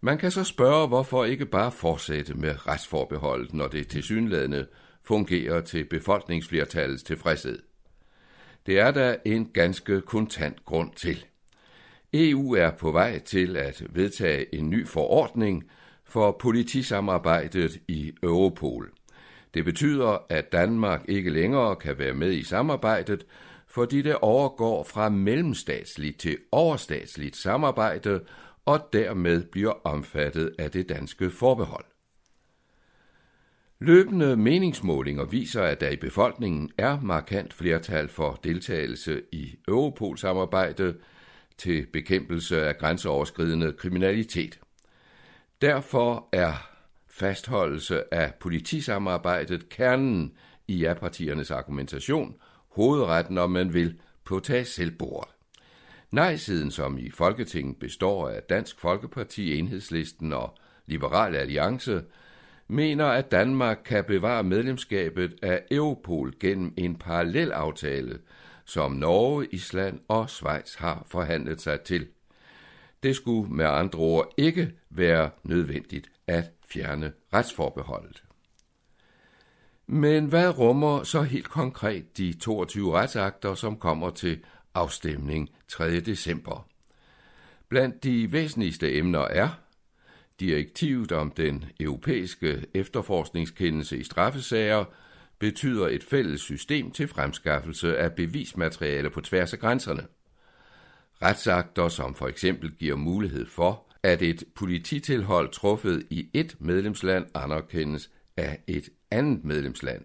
Man 0.00 0.18
kan 0.18 0.30
så 0.30 0.44
spørge, 0.44 0.88
hvorfor 0.88 1.24
ikke 1.24 1.46
bare 1.46 1.72
fortsætte 1.72 2.34
med 2.34 2.66
retsforbeholdet, 2.66 3.54
når 3.54 3.68
det 3.68 3.88
tilsyneladende 3.88 4.66
fungerer 5.02 5.60
til 5.60 5.84
befolkningsflertallets 5.84 7.02
tilfredshed. 7.02 7.71
Det 8.66 8.78
er 8.78 8.90
der 8.90 9.16
en 9.24 9.50
ganske 9.54 10.00
kontant 10.00 10.64
grund 10.64 10.92
til. 10.96 11.24
EU 12.14 12.54
er 12.54 12.70
på 12.70 12.92
vej 12.92 13.18
til 13.18 13.56
at 13.56 13.82
vedtage 13.90 14.54
en 14.54 14.70
ny 14.70 14.86
forordning 14.86 15.64
for 16.04 16.36
politisamarbejdet 16.40 17.80
i 17.88 18.12
Europol. 18.22 18.92
Det 19.54 19.64
betyder, 19.64 20.26
at 20.28 20.52
Danmark 20.52 21.04
ikke 21.08 21.30
længere 21.30 21.76
kan 21.76 21.98
være 21.98 22.14
med 22.14 22.32
i 22.32 22.42
samarbejdet, 22.42 23.26
fordi 23.68 24.02
det 24.02 24.16
overgår 24.16 24.84
fra 24.84 25.08
mellemstatsligt 25.08 26.20
til 26.20 26.38
overstatsligt 26.52 27.36
samarbejde 27.36 28.20
og 28.64 28.88
dermed 28.92 29.44
bliver 29.44 29.86
omfattet 29.86 30.54
af 30.58 30.70
det 30.70 30.88
danske 30.88 31.30
forbehold. 31.30 31.84
Løbende 33.82 34.36
meningsmålinger 34.36 35.24
viser, 35.24 35.62
at 35.62 35.80
der 35.80 35.88
i 35.88 35.96
befolkningen 35.96 36.70
er 36.78 37.00
markant 37.00 37.54
flertal 37.54 38.08
for 38.08 38.40
deltagelse 38.44 39.22
i 39.32 39.54
Europol-samarbejdet 39.68 40.96
til 41.58 41.86
bekæmpelse 41.92 42.62
af 42.66 42.78
grænseoverskridende 42.78 43.72
kriminalitet. 43.72 44.60
Derfor 45.62 46.28
er 46.32 46.52
fastholdelse 47.08 48.14
af 48.14 48.34
politisamarbejdet 48.34 49.68
kernen 49.68 50.32
i 50.68 50.76
ja-partiernes 50.76 51.50
argumentation, 51.50 52.34
hovedretten, 52.68 53.38
om 53.38 53.50
man 53.50 53.74
vil, 53.74 53.94
på 54.24 54.40
tag 54.40 54.66
selvbordet. 54.66 55.30
Nej-siden, 56.10 56.70
som 56.70 56.98
i 56.98 57.10
Folketinget 57.10 57.76
består 57.76 58.28
af 58.28 58.42
Dansk 58.42 58.80
Folkeparti, 58.80 59.58
Enhedslisten 59.58 60.32
og 60.32 60.54
Liberal 60.86 61.34
Alliance, 61.34 62.02
mener, 62.72 63.06
at 63.06 63.30
Danmark 63.30 63.78
kan 63.84 64.04
bevare 64.04 64.42
medlemskabet 64.42 65.34
af 65.42 65.62
Europol 65.70 66.32
gennem 66.40 66.74
en 66.76 66.96
parallel 66.96 67.52
aftale, 67.52 68.18
som 68.64 68.92
Norge, 68.92 69.46
Island 69.50 70.00
og 70.08 70.30
Schweiz 70.30 70.74
har 70.74 71.06
forhandlet 71.06 71.60
sig 71.60 71.80
til. 71.80 72.08
Det 73.02 73.16
skulle 73.16 73.50
med 73.50 73.64
andre 73.64 73.98
ord 73.98 74.34
ikke 74.36 74.72
være 74.90 75.30
nødvendigt 75.42 76.08
at 76.26 76.50
fjerne 76.68 77.12
retsforbeholdet. 77.34 78.22
Men 79.86 80.26
hvad 80.26 80.58
rummer 80.58 81.02
så 81.02 81.22
helt 81.22 81.48
konkret 81.48 82.18
de 82.18 82.32
22 82.32 82.92
retsakter, 82.92 83.54
som 83.54 83.76
kommer 83.76 84.10
til 84.10 84.44
afstemning 84.74 85.50
3. 85.68 86.00
december? 86.00 86.68
Blandt 87.68 88.04
de 88.04 88.32
væsentligste 88.32 88.94
emner 88.94 89.20
er 89.20 89.48
direktivet 90.40 91.12
om 91.12 91.30
den 91.30 91.64
europæiske 91.80 92.64
efterforskningskendelse 92.74 93.98
i 93.98 94.04
straffesager 94.04 94.84
betyder 95.38 95.88
et 95.88 96.04
fælles 96.04 96.40
system 96.40 96.90
til 96.90 97.08
fremskaffelse 97.08 97.98
af 97.98 98.12
bevismateriale 98.12 99.10
på 99.10 99.20
tværs 99.20 99.52
af 99.52 99.58
grænserne. 99.58 100.02
Retsakter, 101.22 101.88
som 101.88 102.14
for 102.14 102.28
eksempel 102.28 102.70
giver 102.70 102.96
mulighed 102.96 103.46
for, 103.46 103.86
at 104.02 104.22
et 104.22 104.44
polititilhold 104.54 105.50
truffet 105.50 106.06
i 106.10 106.28
et 106.34 106.56
medlemsland 106.58 107.26
anerkendes 107.34 108.10
af 108.36 108.62
et 108.66 108.88
andet 109.10 109.44
medlemsland. 109.44 110.02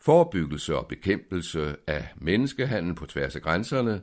Forebyggelse 0.00 0.76
og 0.76 0.86
bekæmpelse 0.86 1.76
af 1.86 2.08
menneskehandel 2.16 2.94
på 2.94 3.06
tværs 3.06 3.36
af 3.36 3.42
grænserne. 3.42 4.00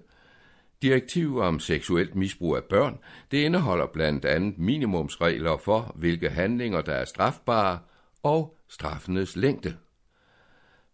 Direktiv 0.82 1.38
om 1.38 1.60
seksuelt 1.60 2.16
misbrug 2.16 2.56
af 2.56 2.64
børn, 2.64 2.98
det 3.32 3.38
indeholder 3.38 3.86
blandt 3.86 4.26
andet 4.26 4.58
minimumsregler 4.58 5.58
for, 5.58 5.96
hvilke 5.96 6.30
handlinger 6.30 6.82
der 6.82 6.94
er 6.94 7.06
strafbare, 7.06 7.80
og 8.24 8.58
straffenes 8.70 9.36
længde. 9.36 9.78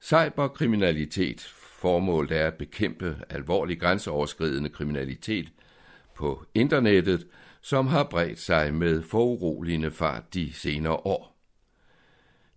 Cyberkriminalitet 0.02 1.42
formålet 1.82 2.32
er 2.32 2.48
at 2.48 2.54
bekæmpe 2.54 3.18
alvorlig 3.30 3.80
grænseoverskridende 3.80 4.70
kriminalitet 4.70 5.52
på 6.16 6.46
internettet, 6.54 7.28
som 7.62 7.88
har 7.88 8.04
bredt 8.04 8.40
sig 8.40 8.74
med 8.74 9.02
foruroligende 9.04 9.92
fart 9.92 10.34
de 10.34 10.54
senere 10.54 10.94
år. 10.96 11.38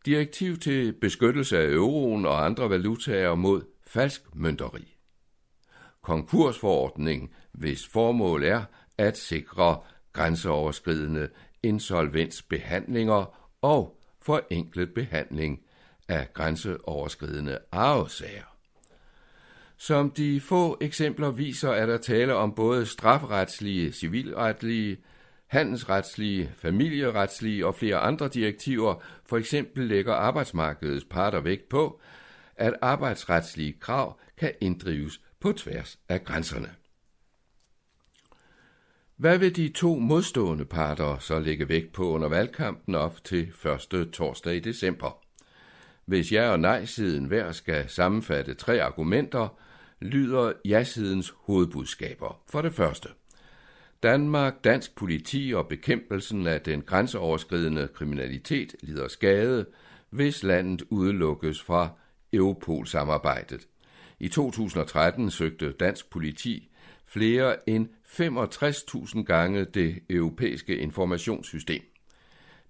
Direktiv 0.07 0.59
til 0.59 0.93
beskyttelse 0.93 1.59
af 1.59 1.73
euroen 1.73 2.27
og 2.27 2.45
andre 2.45 2.71
valutaer 2.71 3.35
mod 3.35 3.63
falsk 3.87 4.35
mønteri. 4.35 4.94
Konkursforordning, 6.05 7.31
hvis 7.53 7.87
formål 7.87 8.45
er 8.45 8.63
at 8.99 9.19
sikre 9.19 9.79
grænseoverskridende 10.13 11.29
insolvensbehandlinger 11.63 13.51
og 13.63 14.01
forenklet 14.23 14.95
behandling 14.95 15.61
af 16.09 16.33
grænseoverskridende 16.35 17.59
arvesager. 17.73 18.55
Som 19.77 20.11
de 20.11 20.41
få 20.41 20.79
eksempler 20.81 21.31
viser, 21.31 21.71
er 21.71 21.87
der 21.87 21.97
tale 21.97 22.35
om 22.35 22.55
både 22.55 22.87
strafretslige, 22.87 23.93
civilretlige, 23.93 24.97
handelsretslige, 25.47 26.51
familieretslige 26.57 27.67
og 27.67 27.75
flere 27.75 27.97
andre 27.97 28.29
direktiver. 28.29 28.95
For 29.27 29.37
eksempel 29.37 29.87
lægger 29.87 30.15
arbejdsmarkedets 30.15 31.05
parter 31.11 31.41
vægt 31.41 31.69
på, 31.69 32.01
at 32.57 32.75
arbejdsretslige 32.83 33.73
krav 33.81 34.19
kan 34.39 34.53
inddrives 34.61 35.21
på 35.45 35.53
tværs 35.53 35.99
af 36.09 36.25
grænserne. 36.25 36.71
Hvad 39.17 39.39
vil 39.39 39.57
de 39.57 39.69
to 39.69 39.99
modstående 39.99 40.65
parter 40.65 41.19
så 41.19 41.39
lægge 41.39 41.69
vægt 41.69 41.93
på 41.93 42.09
under 42.09 42.29
valgkampen 42.29 42.95
op 42.95 43.25
til 43.25 43.53
første 43.53 44.05
torsdag 44.05 44.57
i 44.57 44.61
december? 44.61 45.19
Hvis 46.05 46.33
ja- 46.33 46.51
og 46.51 46.61
nej-siden 46.61 47.25
hver 47.25 47.53
skal 47.53 47.89
sammenfatte 47.89 48.55
tre 48.55 48.83
argumenter, 48.83 49.59
lyder 50.01 50.53
ja-sidens 50.65 51.35
hovedbudskaber. 51.37 52.43
For 52.51 52.63
det 52.63 52.73
første. 52.73 53.09
Danmark, 54.03 54.65
dansk 54.65 54.97
politi 54.97 55.53
og 55.57 55.69
bekæmpelsen 55.69 56.47
af 56.47 56.61
den 56.61 56.83
grænseoverskridende 56.83 57.89
kriminalitet 57.95 58.75
lider 58.83 59.09
skade, 59.09 59.67
hvis 60.11 60.43
landet 60.43 60.83
udelukkes 60.91 61.63
fra 61.63 61.89
Europol-samarbejdet. 62.33 63.67
I 64.25 64.29
2013 64.29 65.31
søgte 65.31 65.73
dansk 65.73 66.11
politi 66.11 66.69
flere 67.07 67.69
end 67.69 67.89
65.000 68.05 69.23
gange 69.23 69.65
det 69.65 69.99
europæiske 70.11 70.77
informationssystem. 70.77 71.83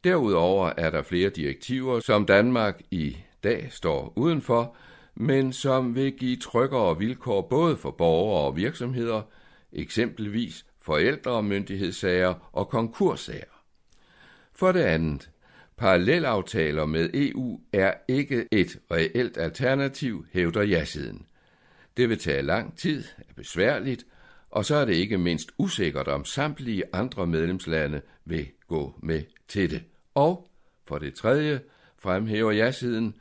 Derudover 0.04 0.72
er 0.76 0.90
der 0.90 1.02
flere 1.02 1.30
direktiver, 1.30 2.00
som 2.00 2.26
Danmark 2.26 2.80
i 2.90 3.16
dag 3.44 3.68
står 3.70 4.12
udenfor, 4.16 4.76
men 5.14 5.52
som 5.52 5.94
vil 5.94 6.12
give 6.12 6.36
tryggere 6.36 6.98
vilkår 6.98 7.42
både 7.42 7.76
for 7.76 7.90
borgere 7.90 8.40
og 8.46 8.56
virksomheder, 8.56 9.22
eksempelvis 9.72 10.66
forældre- 10.82 11.30
og 11.30 11.44
myndighedssager 11.44 12.50
og 12.52 12.68
konkurssager. 12.68 13.64
For 14.54 14.72
det 14.72 14.82
andet, 14.82 15.30
parallelaftaler 15.76 16.86
med 16.86 17.10
EU 17.14 17.60
er 17.72 17.92
ikke 18.08 18.48
et 18.50 18.78
reelt 18.90 19.38
alternativ, 19.38 20.26
hævder 20.32 20.62
ja-siden. 20.62 21.26
Det 21.96 22.08
vil 22.08 22.18
tage 22.18 22.42
lang 22.42 22.78
tid, 22.78 23.04
er 23.18 23.32
besværligt, 23.36 24.06
og 24.50 24.64
så 24.64 24.74
er 24.74 24.84
det 24.84 24.94
ikke 24.94 25.18
mindst 25.18 25.52
usikkert, 25.58 26.08
om 26.08 26.24
samtlige 26.24 26.82
andre 26.92 27.26
medlemslande 27.26 28.00
vil 28.24 28.48
gå 28.68 28.98
med 29.02 29.22
til 29.48 29.70
det. 29.70 29.82
Og 30.14 30.50
for 30.86 30.98
det 30.98 31.14
tredje 31.14 31.60
fremhæver 31.98 32.52
ja-siden 32.52 33.14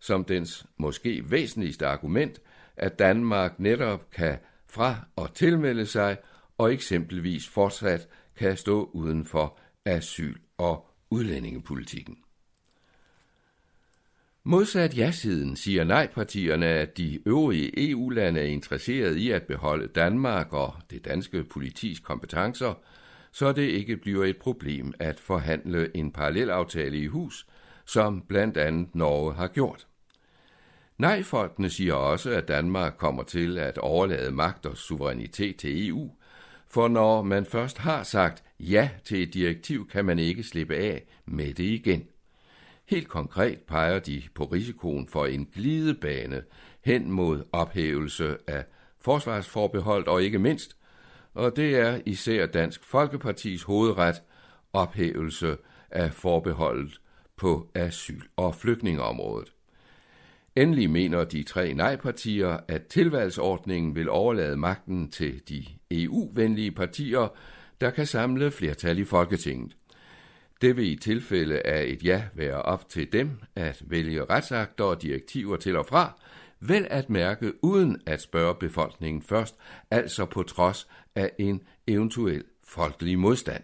som 0.00 0.24
dens 0.24 0.66
måske 0.76 1.30
væsentligste 1.30 1.86
argument, 1.86 2.40
at 2.76 2.98
Danmark 2.98 3.60
netop 3.60 4.10
kan 4.10 4.38
fra 4.66 4.96
og 5.16 5.34
tilmelde 5.34 5.86
sig 5.86 6.16
og 6.58 6.72
eksempelvis 6.72 7.48
fortsat 7.48 8.08
kan 8.36 8.56
stå 8.56 8.90
uden 8.92 9.24
for 9.24 9.58
asyl- 9.84 10.40
og 10.58 10.90
udlændingepolitikken. 11.10 12.16
Modsat 14.44 14.96
ja-siden 14.96 15.56
siger 15.56 15.84
nej-partierne, 15.84 16.66
at 16.66 16.98
de 16.98 17.28
øvrige 17.28 17.90
EU-lande 17.90 18.40
er 18.40 18.44
interesseret 18.44 19.16
i 19.16 19.30
at 19.30 19.42
beholde 19.42 19.88
Danmark 19.88 20.52
og 20.52 20.74
det 20.90 21.04
danske 21.04 21.44
politis 21.44 22.00
kompetencer, 22.00 22.74
så 23.32 23.52
det 23.52 23.62
ikke 23.62 23.96
bliver 23.96 24.24
et 24.24 24.36
problem 24.36 24.92
at 24.98 25.20
forhandle 25.20 25.96
en 25.96 26.12
parallelaftale 26.12 26.98
i 26.98 27.06
hus, 27.06 27.46
som 27.84 28.22
blandt 28.28 28.56
andet 28.56 28.94
Norge 28.94 29.34
har 29.34 29.48
gjort. 29.48 29.86
Nej-folkene 30.98 31.70
siger 31.70 31.94
også, 31.94 32.30
at 32.30 32.48
Danmark 32.48 32.94
kommer 32.98 33.22
til 33.22 33.58
at 33.58 33.78
overlade 33.78 34.30
magt 34.30 34.66
og 34.66 34.76
suverænitet 34.76 35.56
til 35.56 35.88
EU, 35.88 36.10
for 36.66 36.88
når 36.88 37.22
man 37.22 37.44
først 37.44 37.78
har 37.78 38.02
sagt 38.02 38.42
ja 38.60 38.90
til 39.04 39.22
et 39.22 39.34
direktiv, 39.34 39.88
kan 39.88 40.04
man 40.04 40.18
ikke 40.18 40.42
slippe 40.42 40.76
af 40.76 41.04
med 41.26 41.54
det 41.54 41.64
igen. 41.64 42.04
Helt 42.90 43.08
konkret 43.08 43.58
peger 43.58 43.98
de 43.98 44.22
på 44.34 44.44
risikoen 44.44 45.08
for 45.08 45.26
en 45.26 45.48
glidebane 45.54 46.42
hen 46.84 47.10
mod 47.10 47.42
ophævelse 47.52 48.36
af 48.46 48.64
forsvarsforbeholdt 49.00 50.08
og 50.08 50.22
ikke 50.22 50.38
mindst, 50.38 50.76
og 51.34 51.56
det 51.56 51.76
er 51.76 52.00
især 52.06 52.46
Dansk 52.46 52.84
Folkepartis 52.84 53.62
hovedret, 53.62 54.22
ophævelse 54.72 55.56
af 55.90 56.12
forbeholdet 56.12 57.00
på 57.36 57.70
asyl- 57.74 58.28
og 58.36 58.54
flygtningeområdet. 58.54 59.52
Endelig 60.56 60.90
mener 60.90 61.24
de 61.24 61.42
tre 61.42 61.74
nej-partier, 61.74 62.58
at 62.68 62.86
tilvalgsordningen 62.86 63.94
vil 63.94 64.08
overlade 64.08 64.56
magten 64.56 65.10
til 65.10 65.40
de 65.48 65.64
EU-venlige 65.90 66.72
partier, 66.72 67.28
der 67.80 67.90
kan 67.90 68.06
samle 68.06 68.50
flertal 68.50 68.98
i 68.98 69.04
Folketinget. 69.04 69.76
Det 70.60 70.76
vil 70.76 70.92
i 70.92 70.96
tilfælde 70.96 71.60
af 71.60 71.84
et 71.84 72.04
ja 72.04 72.24
være 72.34 72.62
op 72.62 72.88
til 72.88 73.12
dem 73.12 73.30
at 73.54 73.82
vælge 73.86 74.24
retsakter 74.24 74.84
og 74.84 75.02
direktiver 75.02 75.56
til 75.56 75.76
og 75.76 75.86
fra, 75.86 76.20
vel 76.60 76.86
at 76.90 77.10
mærke 77.10 77.64
uden 77.64 78.02
at 78.06 78.22
spørge 78.22 78.54
befolkningen 78.54 79.22
først, 79.22 79.56
altså 79.90 80.24
på 80.24 80.42
trods 80.42 80.88
af 81.14 81.30
en 81.38 81.62
eventuel 81.86 82.44
folkelig 82.64 83.18
modstand. 83.18 83.62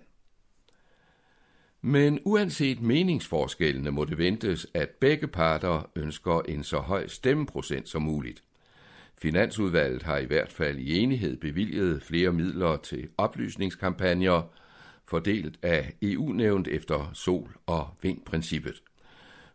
Men 1.82 2.20
uanset 2.24 2.80
meningsforskellene 2.80 3.90
må 3.90 4.04
det 4.04 4.18
ventes, 4.18 4.66
at 4.74 4.90
begge 4.90 5.26
parter 5.26 5.90
ønsker 5.96 6.40
en 6.40 6.64
så 6.64 6.78
høj 6.78 7.06
stemmeprocent 7.06 7.88
som 7.88 8.02
muligt. 8.02 8.42
Finansudvalget 9.18 10.02
har 10.02 10.18
i 10.18 10.24
hvert 10.24 10.52
fald 10.52 10.78
i 10.78 10.98
enighed 10.98 11.36
bevilget 11.36 12.02
flere 12.02 12.32
midler 12.32 12.76
til 12.76 13.08
oplysningskampagner, 13.18 14.42
fordelt 15.08 15.58
af 15.62 15.94
EU-nævnt 16.02 16.68
efter 16.68 17.10
sol- 17.12 17.56
og 17.66 17.88
vindprincippet. 18.02 18.82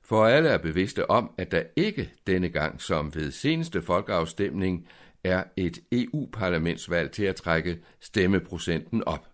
For 0.02 0.26
alle 0.26 0.50
er 0.50 0.58
bevidste 0.58 1.10
om, 1.10 1.32
at 1.38 1.52
der 1.52 1.64
ikke 1.76 2.12
denne 2.28 2.50
gang 2.50 2.82
som 2.82 3.16
ved 3.16 3.32
seneste 3.32 3.82
folkeafstemning 3.82 4.88
er 5.24 5.44
et 5.58 5.80
EU-parlamentsvalg 5.92 7.12
til 7.12 7.24
at 7.24 7.36
trække 7.36 7.80
stemmeprocenten 8.00 9.04
op. 9.04 9.28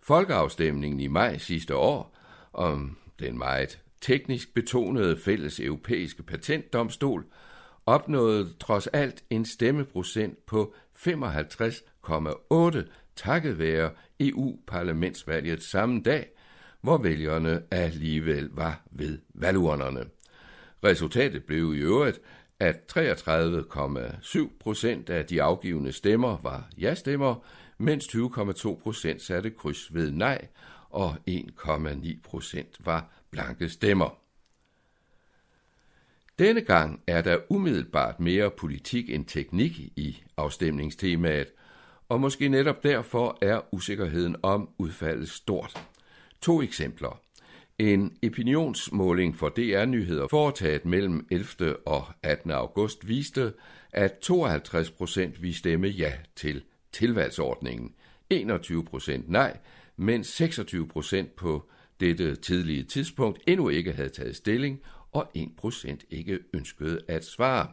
Folkeafstemningen 0.00 1.00
i 1.00 1.06
maj 1.06 1.38
sidste 1.38 1.76
år 1.76 2.16
om 2.52 2.96
den 3.18 3.38
meget 3.38 3.80
teknisk 4.00 4.54
betonede 4.54 5.16
fælles 5.16 5.60
europæiske 5.60 6.22
patentdomstol 6.22 7.24
opnåede 7.86 8.48
trods 8.60 8.86
alt 8.86 9.24
en 9.30 9.44
stemmeprocent 9.44 10.46
på 10.46 10.74
55,8 10.96 12.78
takket 13.18 13.58
være 13.58 13.90
EU-parlamentsvalget 14.20 15.62
samme 15.62 16.02
dag, 16.02 16.26
hvor 16.80 16.98
vælgerne 16.98 17.62
alligevel 17.70 18.48
var 18.52 18.82
ved 18.90 19.18
valgurnerne. 19.34 20.04
Resultatet 20.84 21.44
blev 21.44 21.74
i 21.74 21.78
øvrigt, 21.78 22.20
at 22.60 22.76
33,7 22.98 24.58
procent 24.60 25.10
af 25.10 25.26
de 25.26 25.42
afgivende 25.42 25.92
stemmer 25.92 26.38
var 26.42 26.70
ja-stemmer, 26.78 27.44
mens 27.78 28.06
20,2 28.06 28.80
procent 28.82 29.22
satte 29.22 29.50
kryds 29.50 29.94
ved 29.94 30.10
nej, 30.10 30.46
og 30.90 31.16
1,9 31.30 32.20
procent 32.24 32.76
var 32.86 33.10
blanke 33.30 33.68
stemmer. 33.68 34.18
Denne 36.38 36.60
gang 36.60 37.02
er 37.06 37.22
der 37.22 37.38
umiddelbart 37.48 38.20
mere 38.20 38.50
politik 38.50 39.10
end 39.10 39.24
teknik 39.26 39.78
i 39.78 40.22
afstemningstemaet, 40.36 41.48
og 42.08 42.20
måske 42.20 42.48
netop 42.48 42.82
derfor 42.82 43.38
er 43.42 43.74
usikkerheden 43.74 44.36
om 44.42 44.68
udfaldet 44.78 45.28
stort. 45.28 45.82
To 46.40 46.62
eksempler. 46.62 47.20
En 47.78 48.16
opinionsmåling 48.26 49.36
for 49.36 49.48
DR-nyheder 49.48 50.28
foretaget 50.28 50.84
mellem 50.84 51.26
11. 51.30 51.76
og 51.86 52.06
18. 52.22 52.50
august 52.50 53.08
viste, 53.08 53.52
at 53.92 54.18
52 54.18 54.90
procent 54.90 55.42
ville 55.42 55.56
stemme 55.56 55.88
ja 55.88 56.12
til 56.36 56.62
tilvalgsordningen, 56.92 57.94
21 58.30 58.84
procent 58.84 59.28
nej, 59.28 59.58
mens 59.96 60.26
26 60.26 60.88
procent 60.88 61.36
på 61.36 61.68
dette 62.00 62.36
tidlige 62.36 62.82
tidspunkt 62.82 63.40
endnu 63.46 63.68
ikke 63.68 63.92
havde 63.92 64.08
taget 64.08 64.36
stilling, 64.36 64.80
og 65.12 65.30
1 65.34 65.48
procent 65.56 66.04
ikke 66.10 66.38
ønskede 66.54 67.00
at 67.08 67.24
svare. 67.24 67.66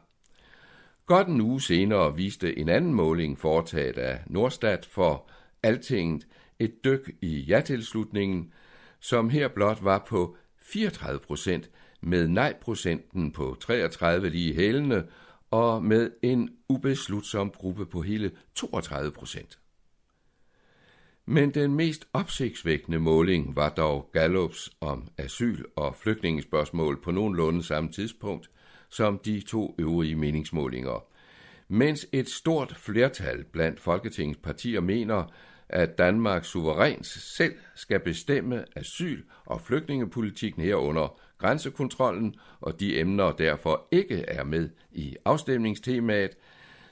Godt 1.06 1.28
en 1.28 1.42
uge 1.42 1.62
senere 1.62 2.16
viste 2.16 2.60
en 2.60 2.70
anden 2.70 2.94
måling 2.94 3.40
foretaget 3.40 3.98
af 3.98 4.20
Nordstat 4.28 4.86
for 4.86 5.30
Altinget 5.64 6.28
et 6.60 6.84
dyk 6.84 7.16
i 7.22 7.40
ja-tilslutningen, 7.40 8.54
som 9.00 9.30
her 9.30 9.48
blot 9.48 9.84
var 9.84 10.06
på 10.08 10.38
34 10.62 11.20
procent, 11.20 11.70
med 12.02 12.28
nej-procenten 12.28 13.32
på 13.32 13.58
33 13.60 14.30
lige 14.30 14.56
hælende, 14.56 15.08
og 15.52 15.84
med 15.84 16.12
en 16.22 16.50
ubeslutsom 16.70 17.50
gruppe 17.50 17.86
på 17.86 18.02
hele 18.02 18.32
32 18.56 19.12
procent. 19.12 19.60
Men 21.26 21.54
den 21.54 21.74
mest 21.74 22.08
opsigtsvækkende 22.14 23.00
måling 23.00 23.56
var 23.56 23.70
dog 23.70 24.10
Gallups 24.14 24.72
om 24.82 25.08
asyl- 25.18 25.66
og 25.76 25.96
flygtningespørgsmål 25.96 27.02
på 27.02 27.12
nogenlunde 27.12 27.64
samme 27.64 27.92
tidspunkt 27.92 28.50
som 28.96 29.20
de 29.25 29.42
to 29.42 29.75
øvrige 29.79 30.16
meningsmålinger. 30.16 31.05
Mens 31.68 32.08
et 32.12 32.29
stort 32.29 32.75
flertal 32.77 33.44
blandt 33.44 33.79
Folketingets 33.79 34.40
partier 34.44 34.81
mener, 34.81 35.34
at 35.70 35.98
Danmark 35.98 36.46
suverænt 36.46 37.05
selv 37.05 37.53
skal 37.75 38.00
bestemme 38.00 38.66
asyl- 38.75 39.24
og 39.46 39.62
flygtningepolitikken 39.62 40.64
herunder 40.64 41.20
grænsekontrollen, 41.38 42.36
og 42.60 42.79
de 42.79 43.00
emner 43.00 43.31
derfor 43.31 43.88
ikke 43.92 44.22
er 44.22 44.44
med 44.44 44.70
i 44.92 45.16
afstemningstemaet, 45.25 46.31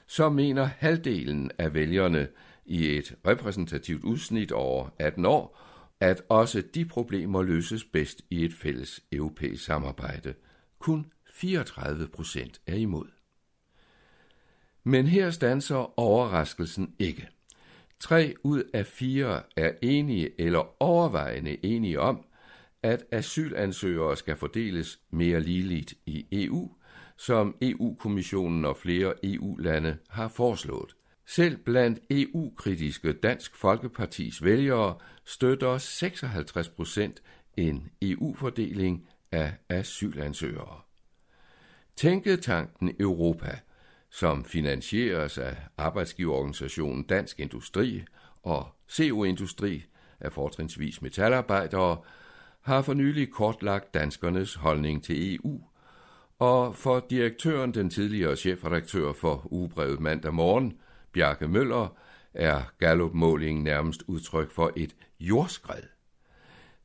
så 0.06 0.28
mener 0.28 0.64
halvdelen 0.64 1.50
af 1.58 1.74
vælgerne 1.74 2.28
i 2.64 2.96
et 2.96 3.14
repræsentativt 3.26 4.04
udsnit 4.04 4.52
over 4.52 4.88
18 4.98 5.26
år, 5.26 5.60
at 6.00 6.22
også 6.28 6.62
de 6.74 6.84
problemer 6.84 7.42
løses 7.42 7.84
bedst 7.84 8.22
i 8.30 8.44
et 8.44 8.54
fælles 8.54 9.00
europæisk 9.12 9.64
samarbejde. 9.64 10.34
Kun 10.78 11.06
34 11.34 12.08
procent 12.08 12.60
er 12.66 12.74
imod. 12.74 13.06
Men 14.84 15.06
her 15.06 15.30
standser 15.30 15.98
overraskelsen 16.00 16.94
ikke. 16.98 17.28
Tre 18.00 18.34
ud 18.42 18.62
af 18.74 18.86
fire 18.86 19.42
er 19.56 19.72
enige 19.82 20.40
eller 20.40 20.82
overvejende 20.82 21.64
enige 21.64 22.00
om, 22.00 22.24
at 22.82 23.04
asylansøgere 23.10 24.16
skal 24.16 24.36
fordeles 24.36 25.00
mere 25.10 25.40
ligeligt 25.40 25.94
i 26.06 26.26
EU, 26.32 26.72
som 27.16 27.56
EU-kommissionen 27.62 28.64
og 28.64 28.76
flere 28.76 29.14
EU-lande 29.22 29.96
har 30.08 30.28
foreslået. 30.28 30.96
Selv 31.26 31.56
blandt 31.56 32.00
EU-kritiske 32.10 33.12
Dansk 33.12 33.56
Folkepartis 33.56 34.44
vælgere 34.44 34.98
støtter 35.24 35.78
56 35.78 36.68
procent 36.68 37.22
en 37.56 37.90
EU-fordeling 38.02 39.08
af 39.32 39.52
asylansøgere. 39.68 40.80
Tænketanken 41.96 42.96
Europa, 43.00 43.58
som 44.10 44.44
finansieres 44.44 45.38
af 45.38 45.56
arbejdsgiverorganisationen 45.76 47.02
Dansk 47.02 47.40
Industri 47.40 48.04
og 48.42 48.68
CO-industri 48.90 49.84
af 50.20 50.32
fortrinsvis 50.32 51.02
metalarbejdere, 51.02 51.96
har 52.60 52.82
for 52.82 52.94
nylig 52.94 53.30
kortlagt 53.30 53.94
danskernes 53.94 54.54
holdning 54.54 55.04
til 55.04 55.34
EU, 55.34 55.60
og 56.38 56.74
for 56.74 57.06
direktøren, 57.10 57.74
den 57.74 57.90
tidligere 57.90 58.36
chefredaktør 58.36 59.12
for 59.12 59.52
ugebrevet 59.52 60.00
mandag 60.00 60.34
morgen, 60.34 60.78
Bjarke 61.12 61.48
Møller, 61.48 61.96
er 62.34 62.62
Gallup-målingen 62.78 63.64
nærmest 63.64 64.02
udtryk 64.06 64.50
for 64.50 64.72
et 64.76 64.96
jordskred. 65.20 65.82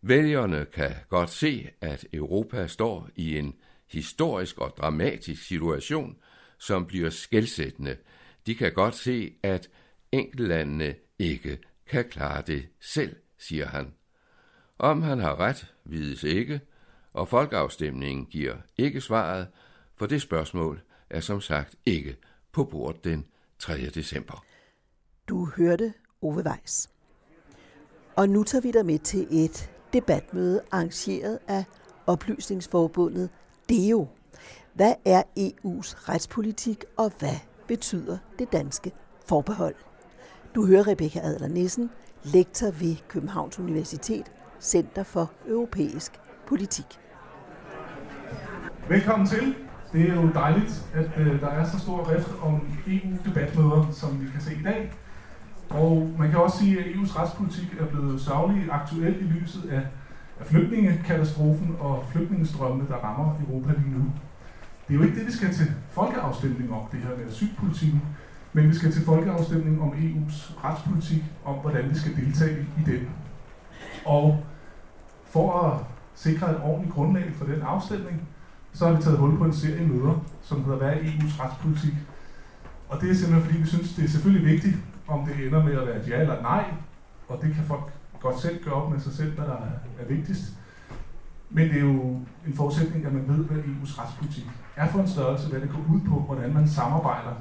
Vælgerne 0.01 0.65
kan 0.73 0.91
godt 1.09 1.29
se, 1.29 1.69
at 1.81 2.05
Europa 2.13 2.67
står 2.67 3.09
i 3.15 3.37
en 3.37 3.53
historisk 3.91 4.57
og 4.57 4.73
dramatisk 4.77 5.43
situation, 5.47 6.17
som 6.57 6.85
bliver 6.85 7.09
skældsættende. 7.09 7.97
De 8.45 8.55
kan 8.55 8.73
godt 8.73 8.95
se, 8.95 9.33
at 9.43 9.69
enkeltlandene 10.11 10.95
ikke 11.19 11.59
kan 11.87 12.05
klare 12.09 12.41
det 12.41 12.67
selv, 12.79 13.15
siger 13.37 13.65
han. 13.65 13.93
Om 14.79 15.01
han 15.01 15.19
har 15.19 15.39
ret, 15.39 15.73
vides 15.83 16.23
ikke, 16.23 16.61
og 17.13 17.27
folkeafstemningen 17.27 18.25
giver 18.25 18.55
ikke 18.77 19.01
svaret, 19.01 19.47
for 19.95 20.05
det 20.05 20.21
spørgsmål 20.21 20.81
er 21.09 21.19
som 21.19 21.41
sagt 21.41 21.75
ikke 21.85 22.17
på 22.51 22.63
bordet 22.63 23.03
den 23.03 23.25
3. 23.59 23.89
december. 23.89 24.45
Du 25.29 25.45
hørte 25.57 25.93
Ove 26.21 26.43
Weiss. 26.45 26.89
Og 28.15 28.29
nu 28.29 28.43
tager 28.43 28.61
vi 28.61 28.71
dig 28.71 28.85
med 28.85 28.99
til 28.99 29.27
et 29.31 29.71
debatmøde 29.93 30.61
arrangeret 30.71 31.39
af 31.47 31.63
Oplysningsforbundet 32.07 33.29
DEO. 33.69 34.07
Hvad 34.73 34.93
er 35.05 35.23
EU's 35.39 36.09
retspolitik, 36.09 36.83
og 36.97 37.11
hvad 37.19 37.35
betyder 37.67 38.17
det 38.39 38.51
danske 38.51 38.91
forbehold? 39.27 39.75
Du 40.55 40.65
hører 40.65 40.87
Rebecca 40.87 41.19
Adler 41.19 41.47
Nissen, 41.47 41.89
lektor 42.23 42.71
ved 42.71 42.95
Københavns 43.07 43.59
Universitet, 43.59 44.31
Center 44.59 45.03
for 45.03 45.31
Europæisk 45.47 46.11
Politik. 46.47 46.85
Velkommen 48.89 49.27
til. 49.27 49.55
Det 49.93 50.09
er 50.09 50.15
jo 50.15 50.29
dejligt, 50.33 50.85
at 50.93 51.09
øh, 51.17 51.41
der 51.41 51.47
er 51.47 51.69
så 51.69 51.79
stor 51.79 52.11
rift 52.11 52.29
om 52.41 52.67
EU-debatmøder, 52.87 53.91
som 53.91 54.21
vi 54.21 54.31
kan 54.31 54.41
se 54.41 54.53
i 54.53 54.63
dag. 54.63 54.91
Og 55.69 56.09
man 56.19 56.29
kan 56.29 56.39
også 56.39 56.57
sige, 56.57 56.79
at 56.79 56.85
EU's 56.85 57.19
retspolitik 57.19 57.73
er 57.79 57.85
blevet 57.85 58.21
sørgeligt 58.21 58.71
aktuel 58.71 59.15
i 59.21 59.23
lyset 59.23 59.69
af, 59.69 59.87
af 60.39 60.45
flygtningekatastrofen 60.45 61.75
og 61.79 62.05
flygtningestrømmene, 62.11 62.89
der 62.89 62.95
rammer 62.95 63.35
Europa 63.47 63.73
lige 63.77 63.97
nu. 63.97 64.03
det 64.87 64.93
er 64.93 64.99
jo 64.99 65.03
ikke 65.03 65.19
det, 65.19 65.27
vi 65.27 65.31
skal 65.31 65.53
til 65.53 65.71
folkeafstemning 65.91 66.73
om, 66.73 66.81
det 66.91 66.99
her 66.99 67.17
med 67.17 67.27
asylpolitikken, 67.27 68.01
men 68.53 68.69
vi 68.69 68.75
skal 68.75 68.91
til 68.91 69.05
folkeafstemning 69.05 69.81
om 69.81 69.89
EU's 69.89 70.63
retspolitik, 70.63 71.23
om 71.45 71.55
hvordan 71.55 71.89
vi 71.89 71.95
skal 71.95 72.15
deltage 72.15 72.65
i 72.77 72.91
den. 72.91 73.09
Og 74.05 74.43
for 75.25 75.61
at 75.63 75.79
sikre 76.15 76.51
et 76.51 76.61
ordentligt 76.63 76.93
grundlag 76.93 77.31
for 77.35 77.45
den 77.45 77.61
afstemning, 77.61 78.21
så 78.73 78.87
har 78.87 78.93
vi 78.93 79.01
taget 79.01 79.17
hul 79.17 79.37
på 79.37 79.45
en 79.45 79.53
serie 79.53 79.87
møder, 79.87 80.25
som 80.41 80.63
hedder 80.63 80.77
Hvad 80.77 80.89
er 80.89 80.95
EU's 80.95 81.43
retspolitik? 81.43 81.93
Og 82.89 83.01
det 83.01 83.09
er 83.09 83.13
simpelthen 83.13 83.45
fordi, 83.45 83.61
vi 83.61 83.67
synes, 83.67 83.93
det 83.93 84.05
er 84.05 84.09
selvfølgelig 84.09 84.51
vigtigt, 84.51 84.77
om 85.07 85.25
det 85.25 85.47
ender 85.47 85.63
med 85.63 85.73
at 85.73 85.87
være 85.87 86.01
et 86.01 86.07
ja 86.07 86.21
eller 86.21 86.35
et 86.35 86.41
nej, 86.41 86.65
og 87.27 87.41
det 87.41 87.55
kan 87.55 87.63
folk 87.63 87.91
godt 88.21 88.39
selv 88.39 88.63
gøre 88.63 88.73
op 88.73 88.91
med 88.91 88.99
sig 88.99 89.13
selv, 89.13 89.33
hvad 89.33 89.45
der 89.45 89.57
er, 89.57 89.71
er 89.99 90.05
vigtigst. 90.07 90.43
Men 91.49 91.69
det 91.69 91.75
er 91.75 91.81
jo 91.81 92.19
en 92.47 92.53
forudsætning, 92.55 93.05
at 93.05 93.13
man 93.13 93.27
ved, 93.27 93.45
hvad 93.45 93.57
EU's 93.57 94.01
retspolitik 94.01 94.47
er 94.75 94.87
for 94.87 94.99
en 94.99 95.07
størrelse, 95.07 95.49
hvad 95.49 95.61
det 95.61 95.69
går 95.69 95.95
ud 95.95 95.99
på, 96.09 96.19
hvordan 96.19 96.53
man 96.53 96.67
samarbejder, 96.67 97.33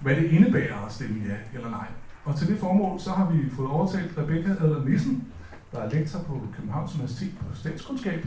hvad 0.00 0.16
det 0.16 0.24
indebærer 0.24 0.86
at 0.86 0.92
stemme 0.92 1.24
ja 1.28 1.58
eller 1.58 1.70
nej. 1.70 1.86
Og 2.24 2.36
til 2.36 2.48
det 2.48 2.58
formål, 2.58 3.00
så 3.00 3.10
har 3.10 3.30
vi 3.30 3.50
fået 3.50 3.70
overtalt 3.70 4.18
Rebecca 4.18 4.50
Adler 4.50 4.84
Nissen, 4.84 5.24
der 5.72 5.78
er 5.78 5.90
lektor 5.90 6.18
på 6.18 6.42
Københavns 6.56 6.94
Universitet 6.94 7.30
på 7.38 7.44
statskundskab, 7.54 8.26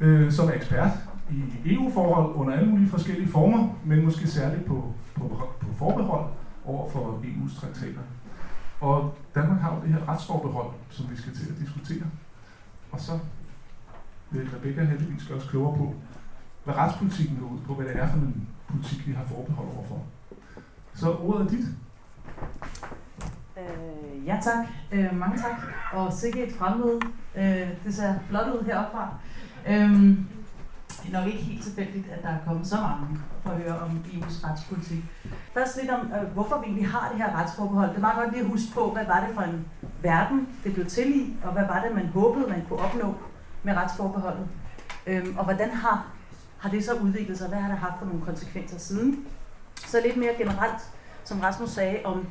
øh, 0.00 0.32
som 0.32 0.48
er 0.48 0.52
ekspert 0.52 0.90
i 1.30 1.74
EU-forhold 1.74 2.34
under 2.34 2.52
alle 2.54 2.70
mulige 2.70 2.88
forskellige 2.88 3.28
former, 3.28 3.68
men 3.84 4.04
måske 4.04 4.26
særligt 4.26 4.66
på, 4.66 4.94
på, 5.14 5.28
på 5.60 5.66
forbehold 5.78 6.26
over 6.64 6.90
for 6.90 7.22
EU's 7.24 7.60
traktater. 7.60 8.00
Og 8.82 9.14
Danmark 9.34 9.60
har 9.60 9.74
jo 9.74 9.80
det 9.82 9.94
her 9.94 10.08
retsforbehold, 10.08 10.70
som 10.90 11.10
vi 11.10 11.16
skal 11.16 11.34
til 11.34 11.48
at 11.50 11.58
diskutere. 11.58 12.06
Og 12.92 13.00
så 13.00 13.18
vil 14.30 14.50
Rebecca 14.54 14.84
heldigvis 14.84 15.28
gøre 15.28 15.38
os 15.38 15.48
klogere 15.50 15.76
på, 15.78 15.94
hvad 16.64 16.74
retspolitikken 16.74 17.36
går 17.36 17.46
ud 17.46 17.58
på, 17.66 17.74
hvad 17.74 17.86
det 17.86 17.96
er 17.96 18.08
for 18.08 18.16
en 18.16 18.48
politik, 18.68 19.06
vi 19.06 19.12
har 19.12 19.24
forbehold 19.24 19.68
overfor. 19.76 20.02
Så 20.94 21.12
ordet 21.14 21.46
er 21.46 21.50
dit. 21.50 21.66
Øh, 23.58 24.26
ja 24.26 24.40
tak, 24.42 24.66
øh, 24.92 25.16
mange 25.16 25.38
tak, 25.38 25.60
og 25.92 26.12
sikkert 26.12 26.48
et 26.48 26.54
fremmøde. 26.54 27.00
Øh, 27.36 27.68
det 27.84 27.94
ser 27.94 28.14
flot 28.28 28.46
ud 28.46 28.64
heroppe 28.64 28.90
fra. 28.92 29.14
Øh, 29.68 30.18
nok 31.10 31.26
ikke 31.26 31.38
helt 31.38 31.62
tilfældigt, 31.62 32.06
at 32.10 32.22
der 32.22 32.28
er 32.28 32.38
kommet 32.46 32.66
så 32.66 32.76
mange 32.76 33.18
for 33.42 33.50
at 33.50 33.56
høre 33.56 33.78
om 33.78 34.04
EU's 34.12 34.48
retspolitik. 34.48 35.04
Først 35.54 35.76
lidt 35.80 35.90
om, 35.90 36.12
øh, 36.12 36.32
hvorfor 36.32 36.58
vi 36.58 36.64
egentlig 36.66 36.88
har 36.88 37.08
det 37.08 37.18
her 37.18 37.40
retsforbehold. 37.40 37.88
Det 37.90 37.96
er 37.96 38.00
meget 38.00 38.16
godt 38.16 38.32
lige 38.32 38.44
at 38.44 38.50
huske 38.50 38.72
på, 38.74 38.90
hvad 38.90 39.04
var 39.04 39.26
det 39.26 39.34
for 39.34 39.42
en 39.42 39.66
verden, 40.02 40.48
det 40.64 40.74
blev 40.74 40.86
til 40.86 41.20
i, 41.20 41.36
og 41.44 41.52
hvad 41.52 41.66
var 41.66 41.82
det, 41.84 41.94
man 41.94 42.06
håbede, 42.06 42.46
man 42.48 42.62
kunne 42.68 42.78
opnå 42.78 43.14
med 43.62 43.74
retsforbeholdet. 43.74 44.46
Øhm, 45.06 45.38
og 45.38 45.44
hvordan 45.44 45.70
har, 45.70 46.06
har 46.58 46.70
det 46.70 46.84
så 46.84 46.94
udviklet 46.94 47.38
sig? 47.38 47.48
Hvad 47.48 47.58
har 47.58 47.68
det 47.68 47.78
haft 47.78 47.98
for 47.98 48.06
nogle 48.06 48.24
konsekvenser 48.24 48.78
siden? 48.78 49.26
Så 49.74 50.00
lidt 50.04 50.16
mere 50.16 50.34
generelt, 50.38 50.82
som 51.24 51.40
Rasmus 51.40 51.70
sagde, 51.70 52.00
om 52.04 52.26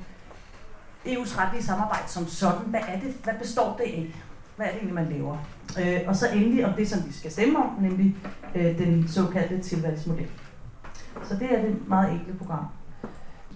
EU's 1.05 1.39
retlige 1.39 1.63
samarbejde 1.63 2.07
som 2.07 2.27
sådan. 2.27 2.65
Hvad 2.65 2.81
er 2.87 2.99
det? 2.99 3.15
Hvad 3.23 3.33
består 3.39 3.77
det 3.77 3.83
af? 3.83 4.15
Hvad 4.61 4.69
er 4.69 4.73
det 4.73 4.81
egentlig, 4.81 4.95
man 4.95 5.13
laver? 5.13 5.37
Øh, 5.81 5.99
og 6.07 6.15
så 6.15 6.27
endelig 6.33 6.65
om 6.65 6.73
det, 6.73 6.89
som 6.89 7.07
vi 7.07 7.13
skal 7.13 7.31
stemme 7.31 7.59
om, 7.59 7.69
nemlig 7.81 8.15
øh, 8.55 8.77
den 8.77 9.07
såkaldte 9.07 9.59
tilvalgsmodel. 9.59 10.27
Så 11.23 11.35
det 11.35 11.53
er 11.53 11.61
det 11.61 11.87
meget 11.87 12.11
enkle 12.11 12.33
program. 12.33 12.65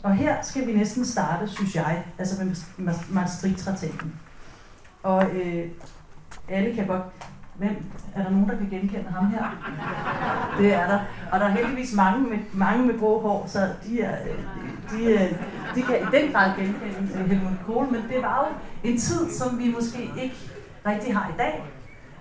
Og 0.04 0.16
her 0.16 0.36
skal 0.42 0.68
vi 0.68 0.74
næsten 0.74 1.06
starte, 1.06 1.48
synes 1.48 1.76
jeg, 1.76 2.04
altså 2.18 2.44
med 2.78 2.94
Maastricht-traktaten. 3.10 4.16
Og 5.04 5.26
øh, 5.26 5.68
alle 6.50 6.76
kan 6.76 6.88
godt... 6.88 7.04
Hvem? 7.56 7.76
Er 8.16 8.24
der 8.24 8.30
nogen, 8.30 8.50
der 8.50 8.58
kan 8.58 8.70
genkende 8.70 9.10
ham 9.10 9.28
her? 9.28 9.44
Det 10.62 10.74
er 10.74 10.88
der. 10.88 11.00
Og 11.32 11.40
der 11.40 11.46
er 11.46 11.52
heldigvis 11.52 11.96
mange 11.96 12.30
med, 12.30 12.38
mange 12.54 12.86
med 12.86 13.00
grå 13.00 13.22
hår, 13.22 13.48
så 13.48 13.70
de, 13.86 14.02
er, 14.02 14.18
de, 14.92 15.30
de 15.76 15.82
kan 15.82 15.96
i 15.96 16.18
den 16.18 16.32
grad 16.32 16.52
genkende 16.58 17.28
Helmut 17.28 17.60
Kohl. 17.66 17.92
Men 17.92 18.02
det 18.10 18.22
var 18.22 18.48
jo 18.48 18.56
en 18.90 18.98
tid, 18.98 19.32
som 19.32 19.60
vi 19.60 19.74
måske 19.74 20.10
ikke 20.24 20.55
rigtig 20.86 21.16
har 21.16 21.30
i 21.30 21.38
dag. 21.38 21.64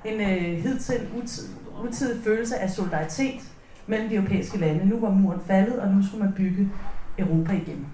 En 0.05 0.21
øh, 0.21 0.63
hidtil 0.63 1.09
utid, 1.17 1.49
utidig 1.83 2.25
følelse 2.25 2.57
af 2.59 2.71
solidaritet 2.71 3.41
mellem 3.87 4.09
de 4.09 4.15
europæiske 4.15 4.59
lande. 4.59 4.87
Nu 4.87 5.01
var 5.01 5.11
muren 5.11 5.41
faldet, 5.47 5.79
og 5.79 5.89
nu 5.89 6.07
skulle 6.07 6.25
man 6.25 6.35
bygge 6.35 6.71
Europa 7.19 7.53
igen. 7.53 7.87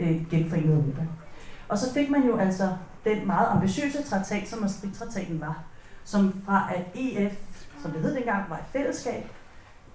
Øh, 0.00 0.30
genforenet 0.30 0.74
Europa. 0.74 1.02
Og 1.68 1.78
så 1.78 1.94
fik 1.94 2.10
man 2.10 2.26
jo 2.26 2.36
altså 2.36 2.68
den 3.04 3.26
meget 3.26 3.46
ambitiøse 3.50 4.02
traktat, 4.02 4.48
som 4.48 4.58
Maastricht-traktaten 4.60 5.40
var, 5.40 5.64
som 6.04 6.42
fra 6.44 6.70
at 6.74 6.82
EF, 6.94 7.32
som 7.82 7.90
det 7.90 8.00
hed 8.02 8.14
dengang, 8.14 8.50
var 8.50 8.56
et 8.56 8.64
fællesskab, 8.72 9.24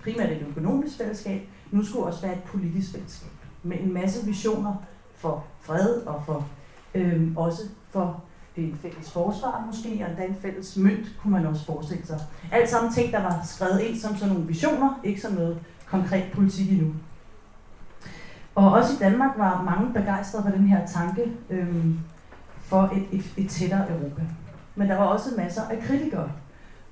primært 0.03 0.31
et 0.31 0.45
økonomisk 0.49 0.97
fællesskab, 0.97 1.41
nu 1.71 1.83
skulle 1.85 2.05
også 2.05 2.21
være 2.21 2.33
et 2.33 2.43
politisk 2.43 2.91
fællesskab, 2.91 3.31
med 3.63 3.77
en 3.79 3.93
masse 3.93 4.25
visioner 4.25 4.75
for 5.15 5.45
fred 5.61 5.89
og 5.89 6.23
for 6.25 6.47
øh, 6.95 7.38
også 7.38 7.61
for 7.89 8.23
en 8.57 8.79
fælles 8.81 9.11
forsvar 9.11 9.63
måske, 9.67 10.03
og 10.03 10.09
endda 10.09 10.25
en 10.25 10.35
fælles 10.41 10.77
mønt, 10.77 11.05
kunne 11.21 11.33
man 11.33 11.45
også 11.45 11.65
forestille 11.65 12.05
sig. 12.05 12.19
Alt 12.51 12.69
sammen 12.69 12.93
ting, 12.93 13.11
der 13.11 13.21
var 13.21 13.41
skrevet 13.43 13.79
ind 13.79 13.99
som 13.99 14.15
sådan 14.15 14.33
nogle 14.33 14.47
visioner, 14.47 14.99
ikke 15.03 15.21
som 15.21 15.33
noget 15.33 15.59
konkret 15.85 16.31
politik 16.33 16.71
endnu. 16.71 16.93
Og 18.55 18.71
også 18.71 18.93
i 18.93 18.97
Danmark 18.99 19.37
var 19.37 19.63
mange 19.63 19.93
begejstrede 19.93 20.43
for 20.43 20.51
den 20.51 20.67
her 20.67 20.87
tanke 20.87 21.31
øhm, 21.49 21.99
for 22.59 22.81
et, 22.81 23.19
et, 23.19 23.25
et 23.37 23.49
tættere 23.49 23.91
Europa. 23.91 24.21
Men 24.75 24.89
der 24.89 24.97
var 24.97 25.05
også 25.05 25.29
masser 25.37 25.61
af 25.61 25.83
kritikere. 25.83 26.31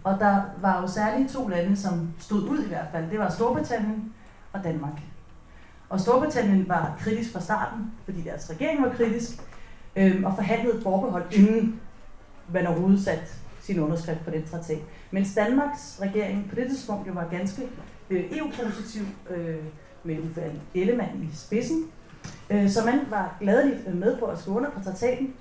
Og 0.03 0.19
der 0.19 0.41
var 0.61 0.81
jo 0.81 0.87
særligt 0.87 1.31
to 1.31 1.47
lande, 1.47 1.77
som 1.77 2.09
stod 2.19 2.49
ud 2.49 2.63
i 2.63 2.67
hvert 2.67 2.87
fald. 2.91 3.09
Det 3.09 3.19
var 3.19 3.29
Storbritannien 3.29 4.13
og 4.53 4.63
Danmark. 4.63 5.01
Og 5.89 5.99
Storbritannien 5.99 6.69
var 6.69 6.95
kritisk 6.99 7.33
fra 7.33 7.39
starten, 7.39 7.91
fordi 8.05 8.21
deres 8.21 8.49
regering 8.49 8.83
var 8.83 8.89
kritisk, 8.89 9.41
øhm, 9.95 10.23
og 10.23 10.35
forhandlede 10.35 10.81
forbehold, 10.81 11.23
inden 11.31 11.79
man 12.53 12.67
overhovedet 12.67 13.03
satte 13.03 13.23
sin 13.61 13.79
underskrift 13.79 14.25
på 14.25 14.31
den 14.31 14.43
traktat. 14.51 14.79
Mens 15.11 15.35
Danmarks 15.35 15.99
regering 16.01 16.49
på 16.49 16.55
det 16.55 16.67
tidspunkt 16.69 17.07
jo 17.07 17.13
var 17.13 17.27
ganske 17.31 17.61
øh, 18.09 18.23
EU-positiv 18.31 19.03
øh, 19.29 19.55
med 20.03 20.19
Uffe 20.19 20.41
Ellemann 20.75 21.23
i 21.23 21.35
spidsen. 21.35 21.83
Øh, 22.49 22.69
så 22.69 22.85
man 22.85 22.99
var 23.09 23.37
gladeligt 23.39 23.87
øh, 23.87 23.97
med 23.97 24.17
på 24.17 24.25
at 24.25 24.39
skrive 24.39 24.57
under 24.57 24.69
på 24.69 24.83
traktaten, 24.83 25.33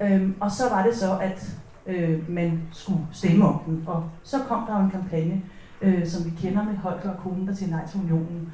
øh, 0.00 0.30
og 0.40 0.50
så 0.50 0.68
var 0.68 0.86
det 0.86 0.96
så, 0.96 1.18
at 1.18 1.50
øh, 1.86 2.30
man 2.30 2.62
skulle 2.72 3.00
stemme 3.12 3.48
om 3.48 3.60
den. 3.66 3.84
Og 3.86 4.10
så 4.22 4.38
kom 4.38 4.66
der 4.66 4.76
en 4.76 4.90
kampagne, 4.90 5.42
øh, 5.82 6.06
som 6.06 6.24
vi 6.24 6.30
kender 6.40 6.64
med 6.64 6.76
Holger 6.76 7.10
og 7.10 7.22
konen, 7.22 7.48
der 7.48 7.54
til 7.54 7.70
nej 7.70 7.86
til 7.86 8.00
unionen. 8.00 8.52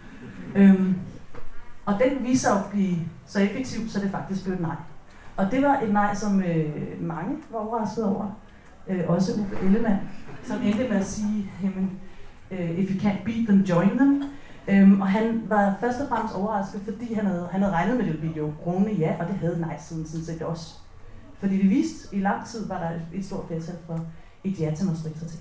Øh, 0.54 0.94
og 1.84 1.94
den 2.04 2.24
viser 2.24 2.50
at 2.50 2.70
blive 2.70 2.96
så 3.26 3.40
effektiv, 3.40 3.88
så 3.88 4.00
det 4.00 4.10
faktisk 4.10 4.44
blev 4.44 4.60
nej. 4.60 4.76
Og 5.36 5.50
det 5.50 5.62
var 5.62 5.80
et 5.80 5.92
nej, 5.92 6.14
som 6.14 6.42
øh, 6.42 7.02
mange 7.02 7.36
var 7.50 7.58
overrasket 7.58 8.04
over. 8.04 8.40
Øh, 8.88 9.04
også 9.08 9.40
Uffe 9.40 9.56
Ellemann, 9.66 9.98
som 10.44 10.62
endte 10.62 10.88
med 10.88 10.96
at 10.96 11.06
sige, 11.06 11.50
jamen, 11.62 12.00
øh, 12.50 12.70
if 12.70 12.90
you 12.90 13.08
can't 13.08 13.24
beat 13.24 13.46
them, 13.48 13.60
join 13.60 13.98
them. 13.98 14.22
Øhm, 14.68 15.00
og 15.00 15.08
han 15.08 15.42
var 15.48 15.74
først 15.80 16.00
og 16.00 16.08
fremmest 16.08 16.34
overrasket, 16.34 16.80
fordi 16.84 17.14
han 17.14 17.26
havde, 17.26 17.48
han 17.50 17.62
havde 17.62 17.74
regnet 17.74 17.96
med, 17.96 18.04
det 18.04 18.12
ville 18.22 18.32
blive 18.32 18.54
rungende 18.66 18.92
ja, 18.92 19.16
og 19.20 19.26
det 19.26 19.34
havde 19.34 19.60
nej-siden 19.60 20.06
sådan 20.06 20.24
set 20.24 20.42
også. 20.42 20.74
Fordi 21.38 21.62
det 21.62 21.70
viste, 21.70 22.16
i 22.16 22.20
lang 22.20 22.46
tid 22.46 22.68
var 22.68 22.78
der 22.78 23.18
et 23.18 23.24
stort 23.24 23.46
flertal 23.46 23.74
for 23.86 24.00
et 24.44 24.60
ja 24.60 24.74
til 24.74 24.86
maastricht 24.86 25.40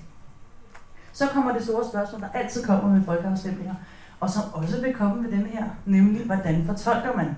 Så 1.14 1.28
kommer 1.28 1.54
det 1.54 1.64
store 1.64 1.86
spørgsmål, 1.90 2.22
der 2.22 2.28
altid 2.34 2.64
kommer 2.64 2.94
med 2.94 3.04
folkeafstemninger, 3.04 3.76
og 4.20 4.30
som 4.30 4.44
også 4.54 4.82
vil 4.82 4.94
komme 4.94 5.22
med 5.22 5.32
den 5.32 5.46
her, 5.46 5.64
nemlig 5.86 6.26
hvordan 6.26 6.66
fortolker 6.66 7.16
man 7.16 7.36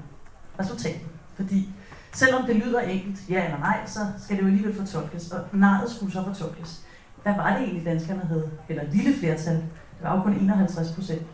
resultatet? 0.60 1.08
Fordi 1.36 1.70
selvom 2.12 2.46
det 2.46 2.56
lyder 2.56 2.80
enkelt, 2.80 3.30
ja 3.30 3.46
eller 3.46 3.60
nej, 3.60 3.78
så 3.86 4.00
skal 4.18 4.36
det 4.36 4.44
jo 4.44 4.48
alligevel 4.48 4.76
fortolkes, 4.76 5.32
og 5.32 5.58
nejet 5.58 5.92
skulle 5.92 6.14
så 6.14 6.24
fortolkes. 6.24 6.86
Hvad 7.24 7.36
var 7.36 7.54
det 7.54 7.64
egentlig, 7.64 7.86
danskerne 7.86 8.22
havde, 8.22 8.50
eller 8.70 8.84
et 8.84 8.94
lille 8.94 9.14
flertal, 9.20 9.56
det 9.56 10.04
var 10.04 10.16
jo 10.16 10.22
kun 10.22 10.34
51 10.34 10.92
procent, 10.92 11.28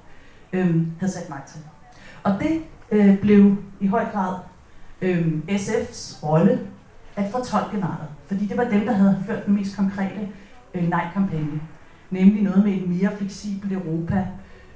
øhm, 0.53 0.91
havde 0.99 1.13
sat 1.13 1.29
magt 1.29 1.47
til. 1.47 1.59
Og 2.23 2.39
det 2.39 2.61
øh, 2.91 3.19
blev 3.19 3.57
i 3.79 3.87
høj 3.87 4.05
grad 4.11 4.35
øh, 5.01 5.27
SF's 5.49 6.23
rolle 6.23 6.59
at 7.15 7.31
fortolke 7.31 7.77
nejet, 7.77 8.07
fordi 8.25 8.45
det 8.45 8.57
var 8.57 8.63
dem, 8.63 8.85
der 8.85 8.93
havde 8.93 9.23
ført 9.27 9.45
den 9.45 9.55
mest 9.55 9.75
konkrete 9.75 10.29
øh, 10.73 10.89
nej-kampagne, 10.89 11.61
nemlig 12.11 12.43
noget 12.43 12.63
med 12.63 12.73
et 12.73 12.89
mere 12.89 13.17
fleksibelt 13.17 13.73
Europa, 13.73 14.27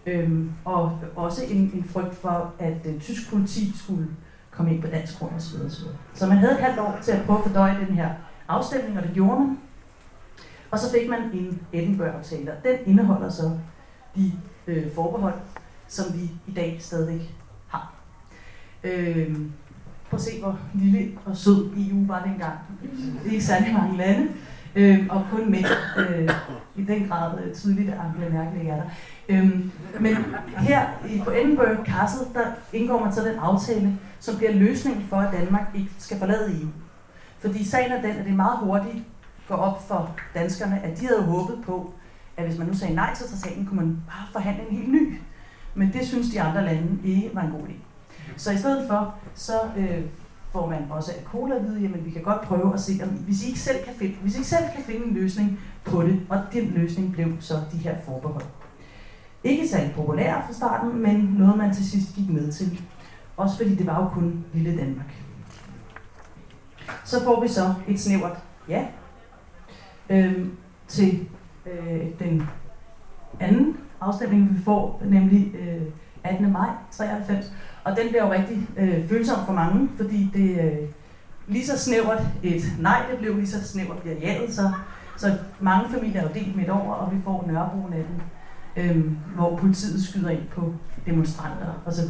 øhm, 0.06 0.52
og 0.66 1.00
også 1.16 1.42
en, 1.50 1.72
en 1.74 1.84
frygt 1.84 2.16
for, 2.16 2.54
at 2.60 2.78
øh, 2.86 3.00
tysk 3.00 3.32
politi 3.32 3.78
skulle 3.78 4.08
komme 4.58 4.74
ind 4.74 4.82
på 4.82 4.88
dansk 4.88 5.20
grund 5.20 5.36
osv. 5.36 5.60
Så 6.14 6.28
man 6.28 6.38
havde 6.38 6.54
et 6.54 6.60
halvt 6.60 6.80
år 6.80 7.00
til 7.04 7.12
at 7.12 7.26
prøve 7.26 7.40
at 7.40 7.46
fordøje 7.46 7.86
den 7.88 7.96
her 7.96 8.10
afstemning, 8.48 8.98
og 8.98 9.04
det 9.04 9.14
gjorde 9.14 9.40
man. 9.40 9.58
Og 10.72 10.80
så 10.80 10.92
fik 10.92 11.10
man 11.10 11.22
en 11.34 11.62
Edinburgh-aftale, 11.74 12.52
og 12.52 12.58
den 12.64 12.78
indeholder 12.86 13.30
så 13.30 13.52
de 14.16 14.32
øh, 14.68 14.94
forbehold, 14.96 15.34
som 15.88 16.06
vi 16.14 16.32
i 16.48 16.52
dag 16.56 16.78
stadigvæk 16.80 17.36
har. 17.68 17.94
Øh, 18.84 19.36
prøv 20.10 20.18
at 20.18 20.22
se, 20.22 20.42
hvor 20.42 20.60
lille 20.74 21.18
og 21.26 21.38
sød 21.38 21.72
EU 21.78 22.08
var 22.08 22.24
dengang. 22.24 22.58
Det 23.24 23.28
er 23.28 23.32
ikke 23.32 23.46
særlig 23.46 23.74
mange 23.74 23.98
lande 23.98 24.28
øh, 24.78 25.06
og 25.10 25.26
kun 25.32 25.52
mænd. 25.52 25.66
Øh, 25.98 26.30
I 26.76 26.84
den 26.84 27.08
grad 27.08 27.40
øh, 27.44 27.56
tydeligt, 27.56 27.90
at 27.90 27.98
Angela 28.00 28.44
Merkel 28.44 28.68
er 28.68 28.76
der. 28.76 28.84
Øhm, 29.30 29.72
men 30.00 30.16
her 30.58 30.86
i, 31.10 31.22
på 31.24 31.32
Edinburgh 31.32 31.86
Castle, 31.86 32.26
der 32.34 32.46
indgår 32.74 33.04
man 33.04 33.14
så 33.14 33.22
den 33.22 33.40
aftale, 33.40 33.98
som 34.20 34.38
bliver 34.38 34.54
løsningen 34.54 35.06
for, 35.10 35.18
at 35.18 35.34
Danmark 35.40 35.68
ikke 35.76 35.92
skal 35.98 36.20
forlade 36.20 36.62
EU. 36.62 36.68
Fordi 37.40 37.64
sagen 37.64 37.92
er 37.92 38.02
den, 38.02 38.12
at 38.12 38.26
det 38.26 38.34
meget 38.34 38.58
hurtigt 38.60 39.04
går 39.48 39.56
op 39.56 39.88
for 39.88 40.16
danskerne, 40.34 40.82
at 40.84 41.00
de 41.00 41.06
havde 41.06 41.24
håbet 41.24 41.60
på, 41.66 41.94
at 42.38 42.46
hvis 42.46 42.58
man 42.58 42.68
nu 42.68 42.74
sagde 42.74 42.96
nej 42.96 43.16
til 43.16 43.26
traktaten, 43.30 43.66
kunne 43.66 43.80
man 43.80 43.98
bare 44.08 44.28
forhandle 44.32 44.70
en 44.70 44.78
helt 44.78 44.92
ny. 44.92 45.20
Men 45.76 45.94
det 45.94 46.08
synes 46.08 46.30
de 46.30 46.42
andre 46.42 46.66
lande 46.66 46.98
ikke 47.04 47.30
var 47.34 47.42
en 47.42 47.52
god 47.52 47.60
idé. 47.60 47.74
Så 48.38 48.52
i 48.52 48.58
stedet 48.58 48.88
for, 48.88 49.16
så 49.36 49.54
øh, 49.78 50.02
får 50.52 50.70
man 50.70 50.88
også 50.90 51.12
af 51.12 51.24
cola 51.24 51.56
at 51.56 51.64
vide, 51.64 51.82
jamen 51.82 52.06
vi 52.06 52.12
kan 52.12 52.22
godt 52.22 52.42
prøve 52.42 52.74
at 52.74 52.80
se, 52.80 52.94
om 53.04 53.10
hvis 53.10 53.44
I 53.44 53.48
ikke 53.48 53.60
selv 53.60 53.84
kan 53.86 53.94
finde, 53.94 54.16
hvis 54.22 54.36
I 54.36 54.38
ikke 54.38 54.50
selv 54.50 54.66
kan 54.76 54.84
finde 54.84 55.06
en 55.06 55.14
løsning 55.14 55.60
på 55.86 56.02
det, 56.02 56.22
og 56.30 56.40
den 56.54 56.68
løsning 56.68 57.14
blev 57.14 57.28
så 57.40 57.54
de 57.72 57.78
her 57.78 57.96
forbehold. 58.06 58.44
Ikke 59.44 59.68
særlig 59.68 59.94
populære 59.96 60.42
fra 60.46 60.54
starten, 60.54 61.02
men 61.02 61.16
noget 61.16 61.58
man 61.58 61.74
til 61.74 61.90
sidst 61.90 62.16
gik 62.16 62.30
med 62.30 62.52
til. 62.52 62.82
Også 63.38 63.58
fordi 63.58 63.76
det 63.76 63.88
var 63.88 64.04
jo 64.04 64.10
kun 64.10 64.46
lille 64.54 64.78
Danmark. 64.78 65.14
Så 67.06 67.24
får 67.24 67.42
vi 67.42 67.48
så 67.48 67.74
et 67.88 68.00
snævert 68.00 68.38
ja 68.70 68.86
øhm, 70.10 70.58
til 70.88 71.28
øh, 71.66 72.06
den 72.20 72.50
anden 73.40 73.78
afstemning, 74.02 74.58
vi 74.58 74.64
får, 74.64 75.02
nemlig 75.06 75.56
øh, 75.56 75.82
18. 76.24 76.52
maj 76.52 76.70
93. 76.92 77.54
Og 77.88 77.98
den 77.98 78.08
bliver 78.10 78.26
jo 78.26 78.32
rigtig 78.32 78.68
øh, 78.78 79.10
følsom 79.10 79.46
for 79.46 79.54
mange, 79.54 79.90
fordi 79.98 80.32
det 80.34 80.66
øh, 80.66 80.90
lige 81.48 81.68
så 81.68 81.80
snævert 81.80 82.22
et 82.44 82.62
nej, 82.80 83.06
det 83.12 83.20
blev 83.20 83.36
lige 83.36 83.48
så 83.48 83.68
snævert 83.68 83.98
bliver 83.98 84.16
jaet, 84.16 84.54
så, 84.54 84.72
så 85.18 85.38
mange 85.60 85.90
familier 85.90 86.22
er 86.22 86.24
jo 86.24 86.34
delt 86.34 86.56
midt 86.56 86.70
over, 86.70 86.94
og 86.94 87.16
vi 87.16 87.22
får 87.24 87.46
Nørrebro 87.48 87.90
natten, 87.90 88.22
øh, 88.76 89.12
hvor 89.36 89.56
politiet 89.56 90.04
skyder 90.04 90.30
ind 90.30 90.48
på 90.56 90.74
demonstranter 91.06 91.82
osv. 91.86 92.06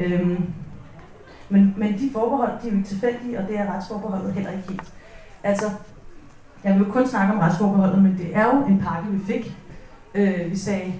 Øh, 0.00 0.40
men, 1.48 1.74
men 1.76 1.98
de 1.98 2.10
forbehold, 2.12 2.52
de 2.62 2.68
er 2.68 2.72
jo 2.72 2.76
ikke 2.76 2.88
tilfældige, 2.88 3.38
og 3.38 3.48
det 3.48 3.58
er 3.58 3.74
retsforbeholdet 3.74 4.32
heller 4.32 4.50
ikke 4.50 4.68
helt. 4.68 4.92
Altså, 5.42 5.70
jeg 6.64 6.74
vil 6.74 6.86
jo 6.86 6.92
kun 6.92 7.06
snakke 7.06 7.34
om 7.34 7.40
retsforbeholdet, 7.40 8.02
men 8.02 8.18
det 8.18 8.36
er 8.36 8.44
jo 8.44 8.66
en 8.66 8.80
pakke, 8.80 9.10
vi 9.10 9.24
fik. 9.32 9.56
Øh, 10.14 10.50
vi 10.50 10.56
sagde, 10.56 10.94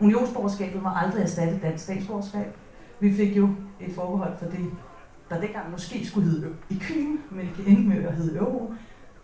unionsborgerskabet 0.00 0.82
må 0.82 0.88
aldrig 0.96 1.22
erstatte 1.22 1.58
dansk 1.62 1.84
statsborgerskab. 1.84 2.56
Vi 3.00 3.14
fik 3.14 3.36
jo 3.36 3.48
et 3.80 3.94
forbehold 3.94 4.38
for 4.38 4.44
det, 4.44 4.70
der 5.30 5.40
dengang 5.40 5.70
måske 5.70 6.06
skulle 6.06 6.30
hedde 6.30 6.48
i 6.70 6.78
Kyn, 6.80 7.16
men 7.30 7.48
det 7.56 7.68
endte 7.68 7.88
med 7.88 8.04
at 8.04 8.14
hedde 8.14 8.38
euro. 8.38 8.74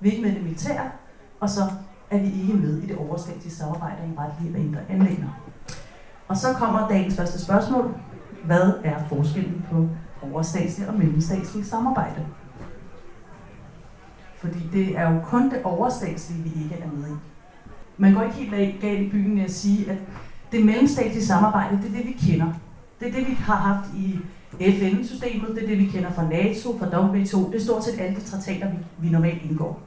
Vi 0.00 0.08
er 0.08 0.12
ikke 0.12 0.24
med 0.24 0.34
det 0.34 0.42
militære, 0.42 0.90
og 1.40 1.50
så 1.50 1.62
er 2.10 2.18
vi 2.18 2.26
ikke 2.26 2.54
med 2.54 2.78
i 2.82 2.86
det 2.86 2.96
overstatslige 2.96 3.54
samarbejde 3.54 3.96
om 4.04 4.14
retlige 4.14 4.54
og 4.54 4.60
indre 4.60 4.80
anlægner. 4.88 5.28
Og 6.28 6.36
så 6.36 6.52
kommer 6.52 6.88
dagens 6.88 7.16
første 7.16 7.44
spørgsmål. 7.44 7.94
Hvad 8.44 8.72
er 8.84 9.04
forskellen 9.08 9.66
på 9.70 9.88
overstatsligt 10.22 10.88
og 10.88 10.98
mellemstatsligt 10.98 11.66
samarbejde? 11.66 12.26
Fordi 14.36 14.68
det 14.72 14.98
er 14.98 15.12
jo 15.12 15.20
kun 15.24 15.50
det 15.50 15.62
overstatslige, 15.64 16.42
vi 16.42 16.62
ikke 16.62 16.74
er 16.74 16.90
med 16.90 17.08
i. 17.08 17.12
Man 17.96 18.14
går 18.14 18.22
ikke 18.22 18.34
helt 18.34 18.80
galt 18.80 19.00
i 19.00 19.10
byen 19.10 19.34
med 19.34 19.44
at 19.44 19.52
sige, 19.52 19.90
at 19.90 19.98
det 20.52 20.64
mellemstatslige 20.64 21.26
samarbejde, 21.26 21.76
det 21.76 21.86
er 21.86 21.96
det, 21.96 22.06
vi 22.06 22.12
kender. 22.12 22.52
Det 23.02 23.10
er 23.10 23.14
det, 23.14 23.28
vi 23.28 23.34
har 23.34 23.56
haft 23.56 23.94
i 23.96 24.18
FN-systemet, 24.60 25.48
det 25.54 25.62
er 25.62 25.66
det, 25.66 25.78
vi 25.78 25.86
kender 25.86 26.12
fra 26.12 26.28
NATO, 26.28 26.78
fra 26.78 26.86
WTO. 26.86 27.50
Det 27.50 27.60
er 27.60 27.64
stort 27.64 27.84
set 27.84 28.00
alle 28.00 28.16
de 28.16 28.20
traktater, 28.20 28.70
vi, 28.70 28.76
vi 28.98 29.08
normalt 29.08 29.42
indgår. 29.42 29.82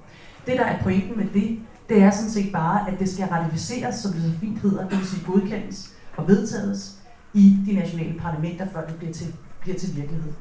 Det, 0.45 0.57
der 0.57 0.63
er 0.63 0.83
pointen 0.83 1.17
med 1.17 1.25
det, 1.33 1.59
det 1.89 2.01
er 2.01 2.11
sådan 2.11 2.29
set 2.29 2.51
bare, 2.51 2.91
at 2.91 2.99
det 2.99 3.09
skal 3.09 3.25
ratificeres, 3.25 3.95
som 3.95 4.11
det 4.11 4.21
så 4.21 4.39
fint 4.39 4.59
hedder, 4.59 4.89
det 4.89 4.97
vil 4.97 5.07
sige 5.07 5.25
godkendes 5.25 5.93
og 6.17 6.27
vedtages 6.27 6.97
i 7.33 7.57
de 7.65 7.73
nationale 7.73 8.19
parlamenter, 8.19 8.67
før 8.73 8.85
det 8.85 8.95
bliver 8.95 9.13
til, 9.13 9.33
bliver 9.61 9.77
til 9.77 9.95
virkelighed. 9.95 10.33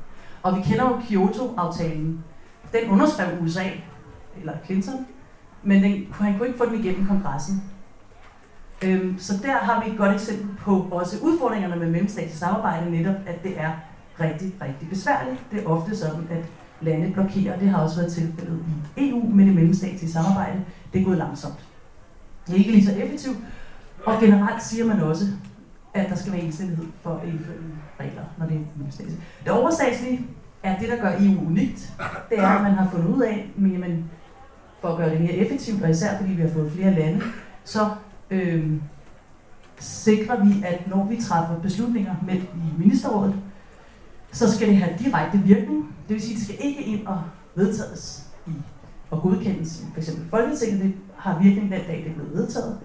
Og 0.43 0.57
vi 0.57 0.63
kender 0.63 0.85
jo 0.85 1.01
Kyoto-aftalen. 1.09 2.25
Den 2.73 2.91
underskrev 2.91 3.43
USA, 3.43 3.65
eller 4.41 4.53
Clinton, 4.65 5.07
men 5.63 5.83
den, 5.83 6.07
han 6.13 6.39
kunne 6.39 6.47
ikke 6.47 6.59
få 6.59 6.67
den 6.67 6.85
igennem 6.85 7.07
kongressen. 7.07 7.63
Øhm, 8.83 9.19
så 9.19 9.33
der 9.43 9.53
har 9.53 9.85
vi 9.85 9.91
et 9.91 9.99
godt 9.99 10.15
eksempel 10.15 10.57
på 10.59 10.89
også 10.91 11.17
udfordringerne 11.23 11.77
med 11.77 11.91
mellemstatsligt 11.91 12.39
samarbejde, 12.39 12.91
netop 12.91 13.15
at 13.27 13.43
det 13.43 13.61
er 13.61 13.71
rigtig, 14.21 14.55
rigtig 14.63 14.89
besværligt. 14.89 15.41
Det 15.53 15.63
er 15.63 15.69
ofte 15.69 15.97
sådan, 15.97 16.29
at 16.31 16.45
lande 16.81 17.13
blokerer. 17.13 17.59
Det 17.59 17.69
har 17.69 17.83
også 17.83 17.97
været 17.97 18.13
tilfældet 18.13 18.65
i 18.97 19.11
EU 19.11 19.29
med 19.29 19.47
det 19.47 19.55
mellemstatslige 19.55 20.13
samarbejde. 20.13 20.65
Det 20.93 21.01
er 21.01 21.05
gået 21.05 21.19
langsomt. 21.19 21.67
Det 22.47 22.55
er 22.55 22.59
ikke 22.59 22.71
lige 22.71 22.87
så 22.87 22.93
effektivt. 22.93 23.37
Og 24.05 24.21
generelt 24.21 24.63
siger 24.63 24.87
man 24.87 25.01
også, 25.01 25.25
at 25.95 26.09
der 26.11 26.17
skal 26.17 26.33
være 26.33 26.43
enstemmighed 26.43 26.87
for 27.03 27.11
at 27.11 27.29
indføre 27.29 27.57
regler, 28.01 28.23
når 28.39 28.47
det 28.47 28.57
er 28.57 28.61
mellemstatsligt. 28.77 29.21
Det 29.45 29.53
overstatslige 29.53 30.27
er 30.63 30.79
det, 30.79 30.89
der 30.89 30.97
gør 30.97 31.13
EU 31.21 31.47
unikt. 31.47 31.93
Det 32.31 32.39
er, 32.39 32.49
at 32.49 32.63
man 32.63 32.73
har 32.73 32.91
fundet 32.91 33.15
ud 33.15 33.23
af, 33.23 33.51
at 33.85 33.91
for 34.81 34.89
at 34.89 34.97
gøre 34.97 35.11
det 35.11 35.21
mere 35.21 35.33
effektivt, 35.33 35.83
og 35.83 35.91
især 35.91 36.17
fordi 36.17 36.33
vi 36.33 36.43
har 36.43 36.49
fået 36.49 36.73
flere 36.73 36.95
lande, 36.95 37.23
så 37.65 37.91
øh, 38.35 38.81
sikrer 39.79 40.45
vi, 40.45 40.63
at 40.65 40.89
når 40.89 41.07
vi 41.07 41.17
træffer 41.17 41.61
beslutninger 41.61 42.15
med 42.27 42.35
i 42.35 42.79
ministerrådet, 42.79 43.35
så 44.33 44.53
skal 44.53 44.69
det 44.69 44.77
have 44.77 44.99
direkte 44.99 45.39
virkning. 45.39 45.97
Det 46.09 46.15
vil 46.15 46.23
sige, 46.23 46.35
at 46.35 46.39
det 46.39 46.45
skal 46.45 46.57
ikke 46.61 46.83
ind 46.83 47.07
og 47.07 47.23
vedtages 47.55 48.27
i, 48.47 48.53
og 49.11 49.23
godkendes 49.23 49.81
i 49.81 49.85
f.eks. 49.95 50.11
Folketinget. 50.31 50.83
Det 50.83 50.95
har 51.17 51.43
virkning 51.43 51.73
den 51.73 51.81
dag, 51.81 52.03
det 52.05 52.11
er 52.11 52.15
blevet 52.15 52.35
vedtaget. 52.35 52.79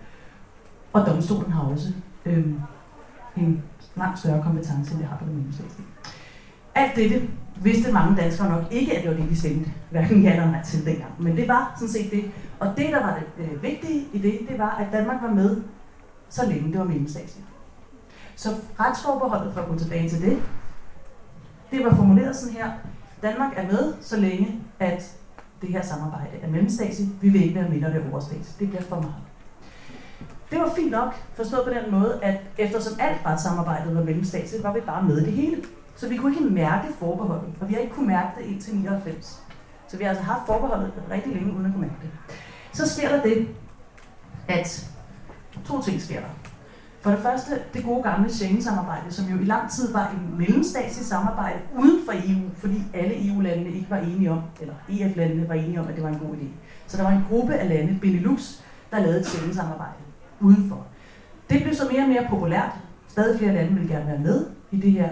Og 0.94 1.06
domstolen 1.06 1.52
har 1.52 1.62
også 1.62 1.94
øh, 2.26 2.46
en 3.38 3.64
langt 3.96 4.20
større 4.20 4.44
kompetence, 4.44 4.92
end 4.92 5.00
det 5.00 5.08
har 5.08 5.18
på 5.18 5.26
det 5.26 5.34
mellemstatslige. 5.34 5.88
Alt 6.80 6.96
dette 6.96 7.30
vidste 7.62 7.92
mange 7.92 8.22
danskere 8.22 8.50
nok 8.50 8.64
ikke, 8.72 8.98
at 8.98 9.04
det 9.04 9.12
var 9.12 9.18
det, 9.18 9.30
de 9.30 9.40
stemte. 9.40 9.72
Hverken 9.90 10.24
ja 10.24 10.32
eller 10.32 10.52
nej 10.52 10.64
til 10.64 10.86
dengang. 10.86 11.12
Men 11.20 11.38
det 11.38 11.48
var 11.48 11.74
sådan 11.76 11.90
set 11.90 12.12
det. 12.12 12.32
Og 12.60 12.68
det, 12.78 12.88
der 12.92 13.00
var 13.00 13.20
det 13.20 13.44
øh, 13.44 13.64
vigtige 13.64 14.06
i 14.14 14.18
det, 14.18 14.40
det 14.50 14.60
var, 14.60 14.76
at 14.76 14.88
Danmark 14.92 15.22
var 15.22 15.34
med, 15.34 15.62
så 16.30 16.46
længe 16.46 16.72
det 16.72 16.80
var 16.80 16.86
mellemstatsligt. 16.86 17.48
Så 18.36 18.50
retsforbeholdet, 18.80 19.54
for 19.54 19.62
at 19.62 19.68
gå 19.68 19.78
tilbage 19.78 20.10
til 20.10 20.22
det, 20.22 20.38
det 21.72 21.86
var 21.86 21.96
formuleret 21.96 22.36
sådan 22.36 22.56
her. 22.56 22.72
Danmark 23.22 23.54
er 23.56 23.68
med, 23.68 23.94
så 24.02 24.18
længe 24.20 24.60
at 24.80 25.18
det 25.62 25.70
her 25.70 25.82
samarbejde 25.82 26.38
er 26.42 26.50
mellemstatsligt. 26.50 27.10
Vi 27.22 27.30
vil 27.30 27.44
ikke 27.44 27.56
være 27.56 27.70
med, 27.70 27.82
når 27.82 27.90
det 27.90 27.98
er. 27.98 28.56
Det 28.60 28.70
bliver 28.70 28.84
for 28.84 28.96
meget. 28.96 29.24
Det 30.52 30.60
var 30.60 30.72
fint 30.76 30.92
nok, 30.92 31.16
forstået 31.34 31.64
på 31.64 31.70
den 31.70 32.00
måde, 32.00 32.20
at 32.22 32.42
eftersom 32.58 32.94
alt 33.00 33.18
retssamarbejdet 33.26 33.96
var 33.96 34.04
mellemstatsligt, 34.04 34.64
var 34.64 34.74
vi 34.74 34.80
bare 34.80 35.04
med 35.04 35.18
i 35.22 35.26
det 35.26 35.34
hele. 35.34 35.64
Så 35.96 36.10
vi 36.10 36.18
kunne 36.18 36.36
ikke 36.36 36.46
mærke 36.46 36.88
forbeholdet, 37.00 37.54
og 37.62 37.70
vi 37.70 37.74
har 37.74 37.82
ikke 37.82 37.94
kunne 37.94 38.08
mærke 38.08 38.30
det 38.40 38.46
indtil 38.46 38.76
99. 38.76 39.44
Så 39.88 39.98
vi 39.98 40.04
har 40.04 40.10
altså 40.10 40.24
haft 40.24 40.42
forbeholdet 40.46 40.92
rigtig 41.12 41.34
længe, 41.34 41.54
uden 41.54 41.66
at 41.66 41.72
kunne 41.72 41.82
mærke 41.82 42.02
det. 42.02 42.10
Så 42.74 42.90
sker 42.90 43.10
der 43.10 43.24
det, 43.24 43.48
at 44.48 44.90
to 45.66 45.82
ting 45.82 46.02
sker 46.02 46.20
der. 46.20 46.28
For 47.02 47.12
det 47.12 47.20
første, 47.20 47.52
det 47.74 47.84
gode 47.84 48.04
gamle 48.04 48.30
Schengen-samarbejde, 48.30 49.12
som 49.12 49.26
jo 49.26 49.40
i 49.40 49.44
lang 49.44 49.72
tid 49.72 49.94
var 49.94 50.10
en 50.10 50.38
mellemstatslig 50.38 51.06
samarbejde 51.06 51.60
uden 51.78 52.06
for 52.06 52.14
EU, 52.14 52.50
fordi 52.54 52.84
alle 52.94 53.28
EU-landene 53.28 53.70
ikke 53.70 53.90
var 53.90 53.98
enige 53.98 54.32
om, 54.32 54.42
eller 54.62 54.74
EF-landene 54.90 55.50
var 55.50 55.56
enige 55.56 55.80
om, 55.80 55.88
at 55.88 55.96
det 55.96 56.04
var 56.04 56.10
en 56.10 56.20
god 56.20 56.36
idé. 56.36 56.48
Så 56.88 56.98
der 56.98 57.04
var 57.04 57.12
en 57.12 57.26
gruppe 57.30 57.54
af 57.54 57.70
lande, 57.70 58.00
Benelux, 58.02 58.60
der 58.92 59.00
lavede 59.00 59.20
et 59.20 59.26
Schengen-samarbejde 59.26 59.94
udenfor. 60.40 60.86
Det 61.50 61.64
blev 61.64 61.76
så 61.76 61.88
mere 61.92 62.02
og 62.02 62.10
mere 62.10 62.28
populært. 62.30 62.72
Stadig 63.08 63.40
flere 63.40 63.54
lande 63.54 63.74
ville 63.74 63.94
gerne 63.94 64.08
være 64.08 64.20
med 64.20 64.46
i 64.72 64.78
det 64.78 64.92
her 64.92 65.10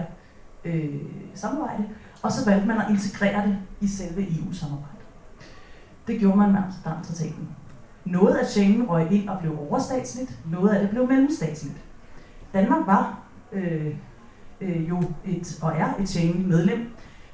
øh, 0.64 0.94
samarbejde, 1.34 1.84
og 2.22 2.32
så 2.32 2.50
valgte 2.50 2.68
man 2.68 2.80
at 2.80 2.90
integrere 2.90 3.46
det 3.46 3.58
i 3.80 3.88
selve 3.88 4.22
EU-samarbejdet. 4.22 5.06
Det 6.06 6.20
gjorde 6.20 6.38
man 6.38 6.52
med 6.52 6.60
Amsterdam-traktaten. 6.64 7.48
Noget 8.04 8.34
af 8.34 8.46
Schengen 8.46 8.88
røg 8.88 9.12
ind 9.12 9.28
og 9.28 9.40
blev 9.40 9.58
overstatsligt, 9.58 10.38
noget 10.50 10.68
af 10.70 10.80
det 10.80 10.90
blev 10.90 11.08
mellemstatsligt. 11.08 11.76
Danmark 12.54 12.86
var 12.86 13.18
øh, 13.52 13.94
øh, 14.60 14.88
jo 14.88 15.02
et, 15.24 15.58
og 15.62 15.72
er 15.76 15.94
et 16.00 16.08
Schengen-medlem, 16.08 16.90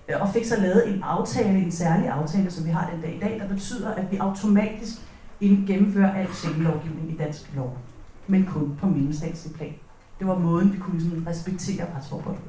øh, 0.09 0.21
og 0.21 0.29
fik 0.29 0.45
så 0.45 0.61
lavet 0.61 0.95
en 0.95 1.03
aftale, 1.03 1.59
en 1.59 1.73
særlig 1.73 2.09
aftale, 2.09 2.51
som 2.51 2.67
vi 2.67 2.71
har 2.71 2.91
den 2.91 3.01
dag 3.01 3.17
i 3.17 3.19
dag, 3.19 3.41
der 3.41 3.49
betyder, 3.49 3.95
at 3.95 4.13
vi 4.13 4.17
automatisk 4.17 4.93
gennemfører 5.41 6.15
al 6.15 6.29
Schengen-lovgivning 6.33 7.11
i 7.11 7.17
dansk 7.17 7.51
lov, 7.57 7.79
men 8.27 8.47
kun 8.47 8.77
på 8.81 8.87
mellemstatslig 8.87 9.55
plan. 9.55 9.75
Det 10.19 10.27
var 10.27 10.39
måden, 10.39 10.73
vi 10.73 10.79
kunne 10.79 11.01
sådan 11.01 11.27
respektere 11.27 11.87
retsforbeholdet 11.97 12.45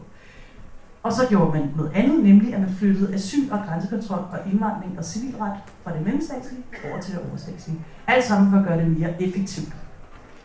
og 1.05 1.13
så 1.13 1.27
gjorde 1.29 1.59
man 1.59 1.69
noget 1.77 1.91
andet, 1.95 2.23
nemlig 2.23 2.53
at 2.53 2.59
man 2.59 2.69
flyttede 2.69 3.13
asyl 3.13 3.51
og 3.51 3.59
grænsekontrol 3.67 4.19
og 4.19 4.39
indvandring 4.51 4.97
og 4.97 5.05
civilret 5.05 5.57
fra 5.83 5.93
det 5.93 6.01
mellemstatslige 6.01 6.63
over 6.85 7.01
til 7.01 7.13
det 7.13 7.21
overstatslige. 7.29 7.79
Alt 8.07 8.23
sammen 8.23 8.51
for 8.51 8.57
at 8.57 8.65
gøre 8.65 8.79
det 8.79 8.99
mere 8.99 9.23
effektivt. 9.23 9.75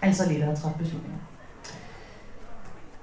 Altså 0.02 0.28
lettere 0.28 0.52
at 0.52 0.58
træffe 0.58 0.78
beslutninger. 0.78 1.18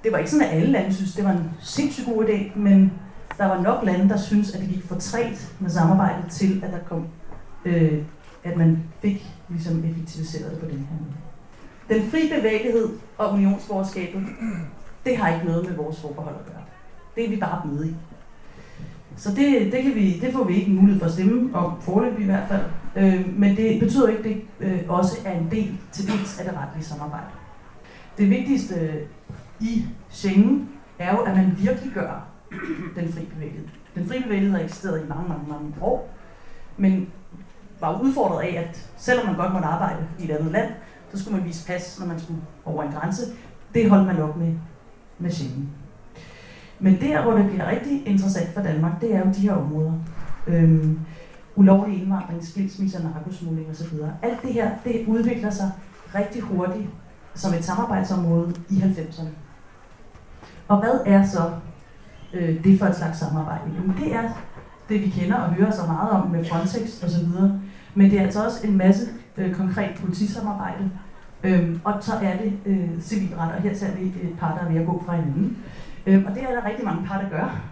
Det 0.04 0.12
var 0.12 0.18
ikke 0.18 0.30
sådan, 0.30 0.46
at 0.46 0.56
alle 0.56 0.72
lande 0.72 0.94
synes, 0.94 1.14
det 1.14 1.24
var 1.24 1.30
en 1.30 1.50
sindssygt 1.60 2.06
god 2.06 2.24
idé, 2.24 2.58
men 2.58 2.92
der 3.38 3.46
var 3.46 3.62
nok 3.62 3.84
lande, 3.84 4.08
der 4.08 4.16
synes, 4.16 4.54
at 4.54 4.60
det 4.60 4.68
gik 4.68 4.84
for 4.84 4.94
træt 4.94 5.54
med 5.60 5.70
samarbejdet 5.70 6.30
til, 6.30 6.64
at 6.64 6.72
der 6.72 6.78
kom 6.88 7.06
øh, 7.64 8.02
at 8.44 8.56
man 8.56 8.82
fik 9.02 9.26
ligesom 9.48 9.84
effektiviseret 9.84 10.50
det 10.50 10.60
på 10.60 10.66
den 10.66 10.78
her 10.78 10.96
måde. 11.00 12.00
Den 12.00 12.10
fri 12.10 12.38
bevægelighed 12.38 12.88
og 13.18 13.32
unionsborgerskabet, 13.32 14.22
det 15.04 15.16
har 15.16 15.34
ikke 15.34 15.46
noget 15.46 15.68
med 15.68 15.76
vores 15.76 16.00
forbehold 16.00 16.34
at 16.34 16.46
gøre. 16.46 16.62
Det 17.18 17.26
er 17.26 17.30
vi 17.30 17.36
bare 17.36 17.66
med 17.66 17.84
i. 17.84 17.94
Så 19.16 19.28
det, 19.30 19.72
det, 19.72 19.82
kan 19.82 19.94
vi, 19.94 20.18
det 20.20 20.32
får 20.32 20.44
vi 20.44 20.54
ikke 20.54 20.70
mulighed 20.70 20.98
for 20.98 21.06
at 21.06 21.12
stemme 21.12 21.56
om, 21.56 21.82
forløb 21.82 22.20
i 22.20 22.24
hvert 22.24 22.48
fald. 22.48 22.64
Øh, 22.96 23.38
men 23.38 23.56
det 23.56 23.80
betyder 23.80 24.08
ikke, 24.08 24.18
at 24.18 24.24
det 24.24 24.42
øh, 24.60 24.80
også 24.88 25.18
er 25.24 25.38
en 25.38 25.50
del 25.50 25.78
til 25.92 26.06
dels 26.06 26.38
af 26.38 26.44
det 26.44 26.54
retlige 26.56 26.84
samarbejde. 26.84 27.26
Det 28.18 28.30
vigtigste 28.30 29.00
i 29.60 29.84
Schengen 30.10 30.68
er 30.98 31.16
jo, 31.16 31.18
at 31.18 31.36
man 31.36 31.56
virkelig 31.58 31.92
gør 31.94 32.26
den 32.96 33.12
fri 33.12 33.24
bevægelighed. 33.34 33.68
Den 33.94 34.06
fri 34.08 34.22
bevægelighed 34.22 34.56
har 34.56 34.64
eksisteret 34.64 35.04
i 35.04 35.08
mange, 35.08 35.28
mange, 35.28 35.44
mange 35.48 35.74
år, 35.80 36.14
men 36.76 37.08
var 37.80 38.00
udfordret 38.00 38.42
af, 38.42 38.68
at 38.68 38.90
selvom 38.96 39.26
man 39.26 39.36
godt 39.36 39.52
måtte 39.52 39.68
arbejde 39.68 40.06
i 40.18 40.24
et 40.24 40.30
andet 40.30 40.52
land, 40.52 40.72
så 41.12 41.22
skulle 41.22 41.36
man 41.36 41.46
vise 41.46 41.66
pas, 41.66 41.98
når 42.00 42.06
man 42.06 42.20
skulle 42.20 42.40
over 42.64 42.82
en 42.82 42.92
grænse. 42.92 43.22
Det 43.74 43.90
holdt 43.90 44.06
man 44.06 44.22
op 44.22 44.36
med 44.36 44.54
med 45.18 45.30
Schengen. 45.30 45.77
Men 46.80 47.00
der, 47.00 47.22
hvor 47.22 47.32
det 47.32 47.46
bliver 47.46 47.70
rigtig 47.70 48.06
interessant 48.06 48.54
for 48.54 48.60
Danmark, 48.60 49.00
det 49.00 49.14
er 49.14 49.18
jo 49.18 49.32
de 49.34 49.40
her 49.40 49.52
områder. 49.52 49.92
Øhm, 50.46 51.00
ulovlig 51.56 52.02
indvandring, 52.02 52.44
skilsmisser, 52.44 53.02
narkosmugling 53.02 53.70
osv. 53.70 53.98
Alt 54.22 54.42
det 54.42 54.52
her, 54.52 54.70
det 54.84 55.04
udvikler 55.06 55.50
sig 55.50 55.70
rigtig 56.14 56.42
hurtigt 56.42 56.86
som 57.34 57.54
et 57.54 57.64
samarbejdsområde 57.64 58.54
i 58.70 58.74
90'erne. 58.74 59.28
Og 60.68 60.80
hvad 60.80 61.00
er 61.06 61.26
så 61.26 61.50
øh, 62.34 62.64
det 62.64 62.78
for 62.78 62.86
et 62.86 62.96
slags 62.96 63.18
samarbejde? 63.18 63.62
Jamen, 63.74 63.96
det 63.96 64.14
er 64.14 64.30
det, 64.88 65.00
vi 65.00 65.08
kender 65.08 65.36
og 65.36 65.52
hører 65.54 65.70
så 65.70 65.86
meget 65.86 66.10
om 66.10 66.30
med 66.30 66.44
Frontex 66.44 67.04
osv. 67.04 67.28
Men 67.94 68.10
det 68.10 68.18
er 68.18 68.22
altså 68.22 68.44
også 68.44 68.66
en 68.66 68.76
masse 68.76 69.06
øh, 69.36 69.54
konkret 69.54 69.90
politisamarbejde. 70.00 70.90
Øhm, 71.44 71.80
og 71.84 71.94
så 72.00 72.12
er 72.22 72.36
det 72.36 72.52
øh, 72.66 73.00
civilret, 73.00 73.52
og 73.52 73.62
her 73.62 73.74
ser 73.74 73.94
vi 73.96 74.06
et 74.06 74.36
par, 74.40 74.54
der 74.54 74.64
er 74.66 74.72
ved 74.72 74.80
at 74.80 74.86
gå 74.86 75.02
fra 75.06 75.16
hinanden. 75.16 75.58
Øhm, 76.08 76.26
og 76.26 76.34
det 76.34 76.42
er 76.42 76.52
der 76.52 76.64
rigtig 76.64 76.84
mange 76.84 77.06
par, 77.06 77.20
der 77.20 77.28
gør. 77.28 77.70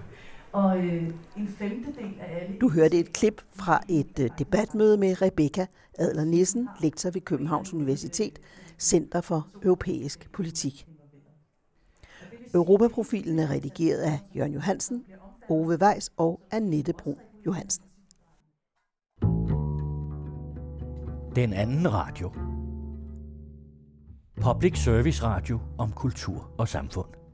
Og 0.53 0.79
øh, 0.79 1.11
en 1.37 1.49
femtedel 1.49 2.15
af 2.21 2.41
alle... 2.41 2.59
Du 2.59 2.69
hørte 2.71 2.99
et 2.99 3.13
klip 3.13 3.43
fra 3.55 3.81
et 3.89 4.19
øh, 4.19 4.31
debatmøde 4.39 4.97
med 4.97 5.23
Rebecca 5.23 5.67
Adler 5.99 6.25
Nissen, 6.25 6.69
lektor 6.81 7.11
ved 7.11 7.21
Københavns 7.21 7.75
Universitet, 7.75 8.39
Center 8.79 9.21
for 9.21 9.47
Europæisk 9.63 10.33
Politik. 10.33 10.87
Europaprofilen 12.55 13.39
er 13.39 13.51
redigeret 13.51 13.99
af 13.99 14.19
Jørgen 14.37 14.53
Johansen, 14.53 15.05
Ove 15.49 15.79
Weiss 15.83 16.13
og 16.17 16.41
Annette 16.51 16.93
Brun 16.93 17.17
Johansen. 17.47 17.85
Den 21.37 21.53
anden 21.53 21.93
radio. 21.93 22.33
Public 24.43 24.79
Service 24.79 25.23
Radio 25.23 25.59
om 25.79 25.93
kultur 25.93 26.51
og 26.59 26.69
samfund. 26.69 27.26